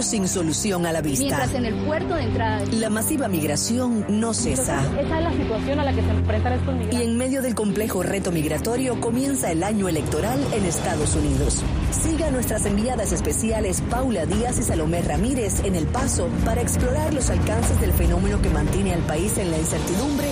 Sin 0.01 0.27
solución 0.27 0.85
a 0.85 0.91
la 0.91 1.01
vista. 1.01 1.23
Mientras 1.23 1.53
en 1.53 1.65
el 1.65 1.85
puerto 1.85 2.15
de 2.15 2.23
entrada. 2.23 2.63
La 2.71 2.89
masiva 2.89 3.27
migración 3.27 4.05
no 4.09 4.33
cesa. 4.33 4.81
esa 4.99 5.17
es 5.17 5.23
la 5.23 5.31
situación 5.31 5.79
a 5.79 5.85
la 5.85 5.93
que 5.93 6.01
se 6.01 6.09
enfrentan 6.09 6.53
estos 6.53 6.73
migrantes. 6.73 6.99
Y 6.99 7.03
en 7.03 7.17
medio 7.17 7.41
del 7.41 7.55
complejo 7.55 8.03
reto 8.03 8.31
migratorio 8.31 8.99
comienza 8.99 9.51
el 9.51 9.63
año 9.63 9.87
electoral 9.87 10.39
en 10.53 10.65
Estados 10.65 11.15
Unidos. 11.15 11.63
Siga 11.91 12.31
nuestras 12.31 12.65
enviadas 12.65 13.11
especiales 13.11 13.81
Paula 13.89 14.25
Díaz 14.25 14.59
y 14.59 14.63
Salomé 14.63 15.01
Ramírez 15.01 15.63
en 15.63 15.75
El 15.75 15.87
Paso 15.87 16.29
para 16.45 16.61
explorar 16.61 17.13
los 17.13 17.29
alcances 17.29 17.79
del 17.81 17.93
fenómeno 17.93 18.41
que 18.41 18.49
mantiene 18.49 18.93
al 18.93 19.01
país 19.01 19.37
en 19.37 19.51
la 19.51 19.57
incertidumbre 19.57 20.27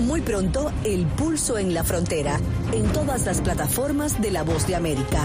muy 0.00 0.20
pronto, 0.20 0.70
El 0.84 1.06
Pulso 1.06 1.56
en 1.56 1.72
la 1.72 1.82
Frontera, 1.82 2.38
en 2.72 2.84
todas 2.92 3.24
las 3.24 3.40
plataformas 3.40 4.20
de 4.20 4.30
La 4.30 4.42
Voz 4.42 4.66
de 4.66 4.76
América. 4.76 5.24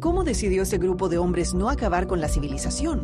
¿Cómo 0.00 0.24
decidió 0.24 0.62
ese 0.62 0.78
grupo 0.78 1.10
de 1.10 1.18
hombres 1.18 1.52
no 1.52 1.68
acabar 1.68 2.06
con 2.06 2.22
la 2.22 2.28
civilización? 2.28 3.02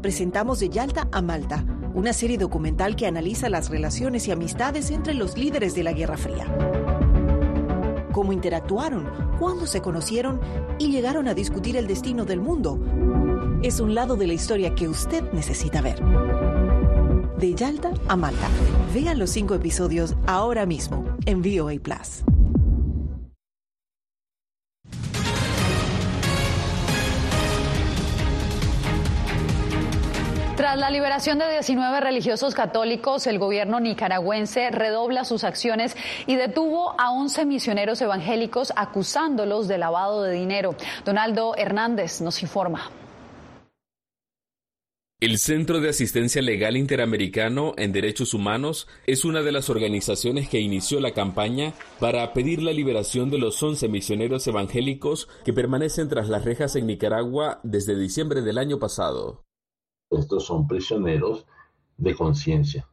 Presentamos 0.00 0.58
de 0.58 0.70
Yalta 0.70 1.06
a 1.12 1.20
Malta, 1.20 1.66
una 1.92 2.14
serie 2.14 2.38
documental 2.38 2.96
que 2.96 3.06
analiza 3.06 3.50
las 3.50 3.68
relaciones 3.68 4.26
y 4.26 4.32
amistades 4.32 4.90
entre 4.90 5.12
los 5.12 5.36
líderes 5.36 5.74
de 5.74 5.82
la 5.82 5.92
Guerra 5.92 6.16
Fría. 6.16 6.46
Cómo 8.10 8.32
interactuaron, 8.32 9.06
cuándo 9.38 9.66
se 9.66 9.82
conocieron 9.82 10.40
y 10.78 10.90
llegaron 10.90 11.28
a 11.28 11.34
discutir 11.34 11.76
el 11.76 11.86
destino 11.86 12.24
del 12.24 12.40
mundo. 12.40 12.80
Es 13.62 13.80
un 13.80 13.94
lado 13.94 14.16
de 14.16 14.28
la 14.28 14.32
historia 14.32 14.74
que 14.74 14.88
usted 14.88 15.30
necesita 15.32 15.82
ver. 15.82 16.02
De 17.38 17.54
Yalta 17.54 17.92
a 18.08 18.16
Malta. 18.16 18.48
Vean 18.94 19.18
los 19.18 19.28
cinco 19.28 19.54
episodios 19.54 20.16
ahora 20.26 20.64
mismo 20.64 21.04
en 21.26 21.42
VOA 21.42 21.78
Plus. 21.82 22.24
Tras 30.76 30.90
la 30.90 30.94
liberación 30.94 31.38
de 31.38 31.50
19 31.50 32.00
religiosos 32.00 32.54
católicos, 32.54 33.26
el 33.26 33.38
gobierno 33.38 33.80
nicaragüense 33.80 34.70
redobla 34.70 35.24
sus 35.24 35.42
acciones 35.42 35.96
y 36.26 36.36
detuvo 36.36 37.00
a 37.00 37.12
11 37.12 37.46
misioneros 37.46 38.02
evangélicos 38.02 38.74
acusándolos 38.76 39.68
de 39.68 39.78
lavado 39.78 40.22
de 40.22 40.34
dinero. 40.34 40.76
Donaldo 41.06 41.56
Hernández 41.56 42.20
nos 42.20 42.42
informa. 42.42 42.90
El 45.18 45.38
Centro 45.38 45.80
de 45.80 45.88
Asistencia 45.88 46.42
Legal 46.42 46.76
Interamericano 46.76 47.72
en 47.78 47.92
Derechos 47.92 48.34
Humanos 48.34 48.86
es 49.06 49.24
una 49.24 49.40
de 49.40 49.52
las 49.52 49.70
organizaciones 49.70 50.46
que 50.50 50.60
inició 50.60 51.00
la 51.00 51.12
campaña 51.12 51.72
para 52.00 52.34
pedir 52.34 52.62
la 52.62 52.72
liberación 52.72 53.30
de 53.30 53.38
los 53.38 53.62
11 53.62 53.88
misioneros 53.88 54.46
evangélicos 54.46 55.26
que 55.42 55.54
permanecen 55.54 56.10
tras 56.10 56.28
las 56.28 56.44
rejas 56.44 56.76
en 56.76 56.86
Nicaragua 56.86 57.60
desde 57.62 57.98
diciembre 57.98 58.42
del 58.42 58.58
año 58.58 58.78
pasado. 58.78 59.45
Estos 60.10 60.46
son 60.46 60.66
prisioneros 60.66 61.46
de 61.96 62.14
conciencia. 62.14 62.88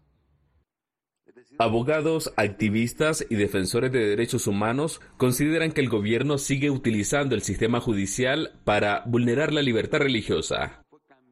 Abogados, 1.59 2.33
activistas 2.35 3.25
y 3.29 3.35
defensores 3.35 3.91
de 3.91 4.07
derechos 4.07 4.47
humanos 4.47 5.01
consideran 5.17 5.71
que 5.71 5.81
el 5.81 5.89
gobierno 5.89 6.37
sigue 6.37 6.71
utilizando 6.71 7.35
el 7.35 7.41
sistema 7.41 7.79
judicial 7.79 8.59
para 8.63 9.03
vulnerar 9.05 9.53
la 9.53 9.61
libertad 9.61 9.99
religiosa 9.99 10.83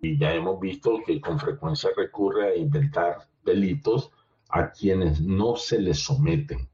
y 0.02 0.18
ya 0.18 0.34
hemos 0.34 0.60
visto 0.60 1.00
que 1.06 1.22
con 1.22 1.40
frecuencia 1.40 1.92
recurre 1.96 2.50
a 2.50 2.56
inventar 2.56 3.28
delitos 3.46 4.12
a 4.50 4.72
quienes 4.72 5.22
no 5.22 5.56
se 5.56 5.80
les 5.80 6.00
someten. 6.00 6.68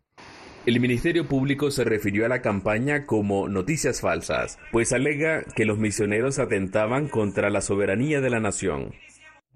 El 0.68 0.82
Ministerio 0.82 1.26
Público 1.26 1.72
se 1.72 1.86
refirió 1.86 2.26
a 2.26 2.28
la 2.28 2.42
campaña 2.42 3.06
como 3.06 3.48
noticias 3.48 4.02
falsas, 4.02 4.60
pues 4.74 4.92
alega 4.92 5.46
que 5.56 5.64
los 5.64 5.78
misioneros 5.78 6.40
atentaban 6.40 7.08
contra 7.08 7.50
la 7.50 7.62
soberanía 7.62 8.20
de 8.20 8.30
la 8.30 8.42
nación. 8.42 8.92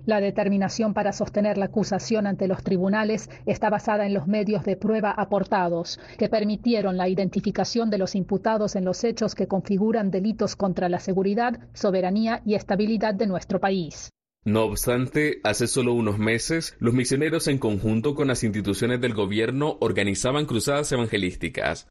La 0.05 0.21
determinación 0.21 0.93
para 0.93 1.11
sostener 1.11 1.57
la 1.57 1.65
acusación 1.65 2.27
ante 2.27 2.47
los 2.47 2.63
tribunales 2.63 3.29
está 3.45 3.69
basada 3.69 4.05
en 4.05 4.13
los 4.13 4.25
medios 4.27 4.63
de 4.63 4.77
prueba 4.77 5.11
aportados, 5.11 5.99
que 6.17 6.29
permitieron 6.29 6.95
la 6.95 7.09
identificación 7.09 7.89
de 7.89 7.97
los 7.97 8.15
imputados 8.15 8.77
en 8.77 8.85
los 8.85 9.03
hechos 9.03 9.35
que 9.35 9.49
configuran 9.49 10.11
delitos 10.11 10.55
contra 10.55 10.87
la 10.87 11.01
seguridad, 11.01 11.59
soberanía 11.73 12.41
y 12.45 12.55
estabilidad 12.55 13.15
de 13.15 13.27
nuestro 13.27 13.59
país. 13.59 14.11
No 14.43 14.63
obstante, 14.63 15.39
hace 15.43 15.67
solo 15.67 15.93
unos 15.93 16.17
meses, 16.17 16.75
los 16.79 16.95
misioneros 16.95 17.47
en 17.47 17.59
conjunto 17.59 18.15
con 18.15 18.27
las 18.27 18.43
instituciones 18.43 18.99
del 18.99 19.13
gobierno 19.13 19.77
organizaban 19.81 20.47
cruzadas 20.47 20.91
evangelísticas. 20.91 21.89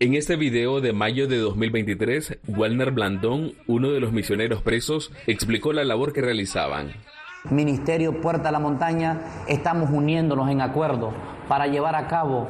En 0.00 0.14
este 0.14 0.34
video 0.34 0.80
de 0.80 0.92
mayo 0.92 1.28
de 1.28 1.38
2023, 1.38 2.38
Walner 2.48 2.90
Blandón, 2.90 3.52
uno 3.68 3.92
de 3.92 4.00
los 4.00 4.10
misioneros 4.10 4.62
presos, 4.62 5.12
explicó 5.28 5.72
la 5.72 5.84
labor 5.84 6.12
que 6.12 6.22
realizaban. 6.22 6.90
Ministerio 7.48 8.20
Puerta 8.20 8.48
a 8.48 8.52
la 8.52 8.58
Montaña, 8.58 9.44
estamos 9.46 9.90
uniéndonos 9.92 10.50
en 10.50 10.62
acuerdo 10.62 11.12
para 11.46 11.68
llevar 11.68 11.94
a 11.94 12.08
cabo 12.08 12.48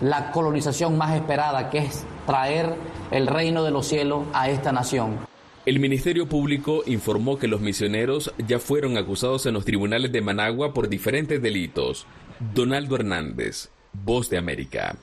la 0.00 0.32
colonización 0.32 0.98
más 0.98 1.14
esperada, 1.14 1.70
que 1.70 1.78
es 1.78 2.04
traer 2.26 2.74
el 3.12 3.28
reino 3.28 3.62
de 3.62 3.70
los 3.70 3.86
cielos 3.86 4.26
a 4.32 4.50
esta 4.50 4.72
nación. 4.72 5.27
El 5.68 5.80
Ministerio 5.80 6.26
Público 6.26 6.82
informó 6.86 7.38
que 7.38 7.46
los 7.46 7.60
misioneros 7.60 8.32
ya 8.38 8.58
fueron 8.58 8.96
acusados 8.96 9.44
en 9.44 9.52
los 9.52 9.66
tribunales 9.66 10.10
de 10.10 10.22
Managua 10.22 10.72
por 10.72 10.88
diferentes 10.88 11.42
delitos. 11.42 12.06
Donaldo 12.54 12.96
Hernández, 12.96 13.68
Voz 13.92 14.30
de 14.30 14.38
América. 14.38 14.96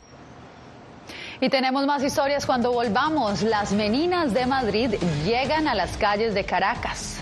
Y 1.40 1.50
tenemos 1.50 1.86
más 1.86 2.04
historias 2.04 2.48
cuando 2.48 2.72
volvamos. 2.72 3.44
Las 3.44 3.74
meninas 3.74 4.34
de 4.34 4.48
Madrid 4.48 4.96
llegan 5.24 5.68
a 5.68 5.76
las 5.76 5.98
calles 5.98 6.34
de 6.34 6.44
Caracas. 6.46 7.22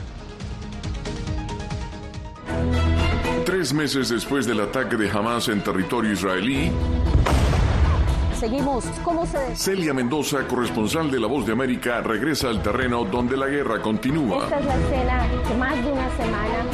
Tres 3.46 3.74
meses 3.74 4.08
después 4.08 4.48
del 4.48 4.62
ataque 4.62 4.96
de 4.96 5.10
Hamas 5.12 5.50
en 5.50 5.62
territorio 5.62 6.14
israelí, 6.14 6.72
Seguimos. 8.44 8.84
¿Cómo 9.06 9.26
se.? 9.26 9.56
Celia 9.56 9.94
Mendoza, 9.94 10.46
corresponsal 10.46 11.10
de 11.10 11.18
La 11.18 11.28
Voz 11.28 11.46
de 11.46 11.54
América, 11.54 12.02
regresa 12.02 12.50
al 12.50 12.62
terreno 12.62 13.06
donde 13.06 13.38
la 13.38 13.48
guerra 13.48 13.82
continúa. 13.82 14.44
Esta 14.44 14.60
es 14.60 14.66
la 14.66 14.76
escena 14.76 15.28
de 15.48 15.56
más 15.56 15.86
de 15.86 15.92
una 15.94 16.18
semana. 16.18 16.66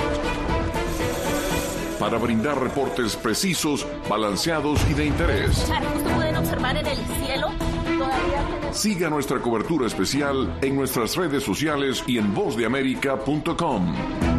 Para 1.99 2.17
brindar 2.17 2.59
reportes 2.59 3.15
precisos, 3.15 3.85
balanceados 4.09 4.83
y 4.89 4.95
de 4.95 5.05
interés. 5.05 5.71
Pueden 6.15 6.37
observar 6.37 6.75
en 6.75 6.87
el 6.87 6.97
cielo. 6.97 7.49
Todavía 7.99 8.71
Siga 8.71 9.11
nuestra 9.11 9.39
cobertura 9.39 9.85
especial 9.85 10.51
en 10.61 10.75
nuestras 10.75 11.15
redes 11.15 11.43
sociales 11.43 12.03
y 12.07 12.17
en 12.17 12.33
vozdeamerica.com. 12.33 14.38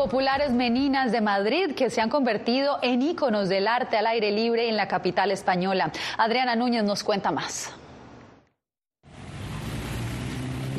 populares 0.00 0.50
meninas 0.52 1.12
de 1.12 1.20
Madrid 1.20 1.74
que 1.74 1.90
se 1.90 2.00
han 2.00 2.08
convertido 2.08 2.78
en 2.80 3.02
íconos 3.02 3.50
del 3.50 3.68
arte 3.68 3.98
al 3.98 4.06
aire 4.06 4.30
libre 4.30 4.70
en 4.70 4.78
la 4.78 4.88
capital 4.88 5.30
española. 5.30 5.92
Adriana 6.16 6.56
Núñez 6.56 6.84
nos 6.84 7.04
cuenta 7.04 7.30
más. 7.30 7.70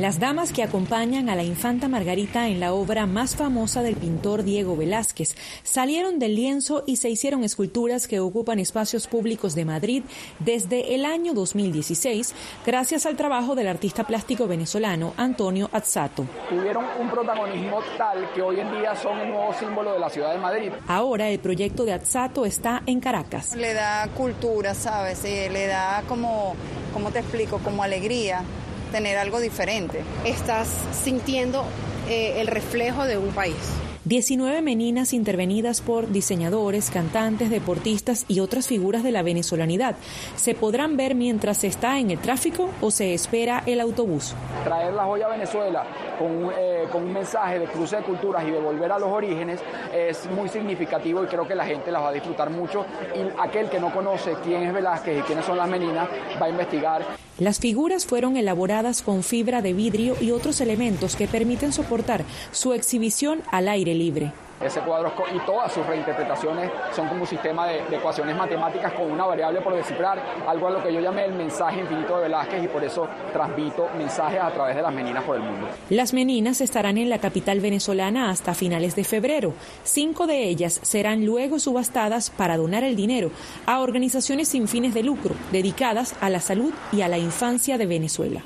Las 0.02 0.20
damas 0.20 0.52
que 0.52 0.64
acompañan 0.64 1.30
a 1.30 1.36
la 1.36 1.44
infanta 1.44 1.88
Margarita 1.88 2.48
en 2.48 2.60
la 2.60 2.74
obra 2.74 3.06
más 3.06 3.36
famosa 3.36 3.84
del 3.84 3.96
pintor 3.96 4.42
Diego 4.42 4.76
Velázquez 4.76 5.36
salieron 5.62 6.18
del 6.18 6.34
lienzo 6.34 6.84
y 6.88 6.96
se 6.96 7.12
hicieron 7.12 7.44
esculturas 7.44 8.08
que 8.08 8.20
ocupan 8.20 8.58
espacios 8.58 9.06
públicos 9.06 9.54
de 9.54 9.64
Madrid 9.64 10.02
desde 10.40 10.96
el 10.96 11.06
año 11.06 11.36
2016, 11.36 12.34
gracias 12.66 13.06
al 13.06 13.16
trabajo 13.16 13.54
del 13.54 13.68
artista 13.68 14.04
plástico 14.04 14.48
venezolano 14.48 15.14
Antonio 15.18 15.70
Azzato. 15.72 16.26
Tuvieron 16.50 16.84
un 17.00 17.08
protagonismo 17.12 17.82
tal 17.96 18.28
que 18.34 18.42
hoy 18.42 18.60
en 18.60 18.72
día 18.72 18.96
son 18.96 19.20
el 19.20 19.30
nuevo 19.30 19.54
símbolo 19.54 19.94
de 19.94 20.00
la 20.00 20.10
ciudad 20.10 20.32
de 20.32 20.40
Madrid. 20.40 20.72
Ahora 20.88 21.30
el 21.30 21.38
proyecto 21.38 21.86
de 21.86 21.94
Azzato 21.94 22.48
está 22.48 22.82
en 22.88 23.02
Caracas. 23.02 23.56
Le 23.56 23.76
da 23.76 24.08
cultura, 24.18 24.74
¿sabes? 24.74 25.22
Le 25.24 25.68
da 25.68 26.02
como, 26.08 26.56
¿cómo 26.92 27.12
te 27.12 27.20
explico? 27.20 27.60
Como 27.60 27.84
alegría 27.84 28.44
tener 28.92 29.18
algo 29.18 29.40
diferente. 29.40 30.04
Estás 30.26 30.68
sintiendo 31.04 31.66
eh, 32.10 32.42
el 32.42 32.48
reflejo 32.48 33.06
de 33.06 33.18
un 33.18 33.30
país. 33.30 33.56
19 34.04 34.64
meninas 34.64 35.14
intervenidas 35.14 35.80
por 35.80 36.10
diseñadores, 36.10 36.90
cantantes, 36.90 37.52
deportistas 37.52 38.26
y 38.28 38.40
otras 38.40 38.68
figuras 38.68 39.04
de 39.04 39.12
la 39.12 39.22
venezolanidad. 39.22 39.96
¿Se 40.36 40.56
podrán 40.56 40.98
ver 40.98 41.14
mientras 41.14 41.60
se 41.60 41.68
está 41.68 42.00
en 42.00 42.10
el 42.10 42.18
tráfico 42.18 42.72
o 42.82 42.90
se 42.90 43.14
espera 43.14 43.62
el 43.68 43.80
autobús? 43.80 44.34
Traer 44.64 44.94
la 44.96 45.06
joya 45.06 45.28
a 45.28 45.30
Venezuela 45.30 45.86
con, 46.18 46.52
eh, 46.58 46.86
con 46.92 47.04
un 47.04 47.14
mensaje 47.14 47.60
de 47.60 47.66
cruce 47.68 47.98
de 47.98 48.02
culturas 48.02 48.44
y 48.48 48.50
de 48.50 48.60
volver 48.60 48.92
a 48.92 48.98
los 48.98 49.10
orígenes 49.10 49.60
es 49.94 50.26
muy 50.32 50.50
significativo 50.50 51.24
y 51.24 51.28
creo 51.28 51.48
que 51.48 51.54
la 51.54 51.66
gente 51.66 51.92
las 51.92 52.02
va 52.02 52.10
a 52.10 52.14
disfrutar 52.14 52.50
mucho. 52.50 52.84
Y 53.16 53.40
aquel 53.40 53.70
que 53.70 53.80
no 53.80 53.94
conoce 53.94 54.36
quién 54.44 54.64
es 54.64 54.74
Velázquez 54.74 55.20
y 55.20 55.22
quiénes 55.22 55.46
son 55.46 55.58
las 55.58 55.70
meninas 55.70 56.10
va 56.42 56.48
a 56.48 56.50
investigar. 56.50 57.06
Las 57.42 57.58
figuras 57.58 58.06
fueron 58.06 58.38
elaboradas 58.38 59.02
con 59.02 59.24
fibra 59.24 59.64
de 59.64 59.74
vidrio 59.74 60.16
y 60.22 60.30
otros 60.30 60.62
elementos 60.62 61.16
que 61.16 61.28
permiten 61.28 61.74
soportar 61.74 62.24
su 62.52 62.74
exhibición 62.74 63.42
al 63.52 63.68
aire 63.68 63.96
libre. 63.96 64.32
Ese 64.64 64.80
cuadro 64.82 65.12
y 65.34 65.40
todas 65.40 65.72
sus 65.72 65.86
reinterpretaciones 65.86 66.70
son 66.96 67.08
como 67.08 67.22
un 67.22 67.28
sistema 67.28 67.68
de, 67.68 67.82
ecuaciones 67.96 68.36
matemáticas 68.36 68.94
con 68.94 69.12
una 69.12 69.26
variable 69.26 69.62
por 69.62 69.74
descifrar, 69.74 70.22
algo 70.48 70.68
a 70.68 70.72
lo 70.72 70.84
que 70.84 70.94
yo 70.94 71.00
llamé 71.00 71.26
el 71.26 71.34
mensaje 71.34 71.80
infinito 71.80 72.18
de 72.18 72.24
Velázquez 72.24 72.64
y 72.64 72.68
por 72.68 72.84
eso 72.84 73.08
transmito 73.34 73.90
mensajes 73.98 74.40
a 74.40 74.52
través 74.52 74.76
de 74.76 74.82
las 74.82 74.94
meninas 74.94 75.24
por 75.24 75.36
el 75.36 75.42
mundo. 75.42 75.68
Las 75.90 76.14
meninas 76.14 76.62
estarán 76.62 76.98
en 76.98 77.10
la 77.10 77.20
capital 77.20 77.60
venezolana 77.60 78.30
hasta 78.30 78.54
finales 78.54 78.96
de 78.96 79.04
febrero. 79.04 79.54
Cinco 79.84 80.28
de 80.28 80.46
ellas 80.46 80.80
serán 80.84 81.26
luego 81.26 81.60
subastadas 81.60 82.30
para 82.30 82.58
donar 82.58 82.84
el 82.84 82.96
dinero 82.96 83.32
a 83.66 83.80
organizaciones 83.80 84.48
sin 84.48 84.68
fines 84.68 84.94
de 84.94 85.04
lucro 85.04 85.36
dedicadas 85.52 86.16
a 86.22 86.30
la 86.30 86.40
salud 86.40 86.74
y 86.92 87.02
a 87.02 87.08
la 87.08 87.18
infancia 87.18 87.78
de 87.78 87.86
Venezuela. 87.86 88.42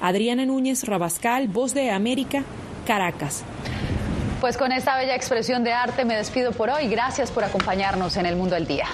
Adriana 0.00 0.44
Núñez 0.44 0.84
Rabascal, 0.84 1.48
Voz 1.48 1.74
de 1.74 1.90
América, 1.90 2.44
Caracas. 2.86 3.44
Pues 4.40 4.58
con 4.58 4.70
esta 4.70 4.96
bella 4.98 5.14
expresión 5.14 5.64
de 5.64 5.72
arte 5.72 6.04
me 6.04 6.14
despido 6.14 6.52
por 6.52 6.68
hoy. 6.68 6.88
Gracias 6.88 7.30
por 7.30 7.42
acompañarnos 7.42 8.16
en 8.18 8.26
el 8.26 8.36
Mundo 8.36 8.54
del 8.54 8.66
Día. 8.66 8.86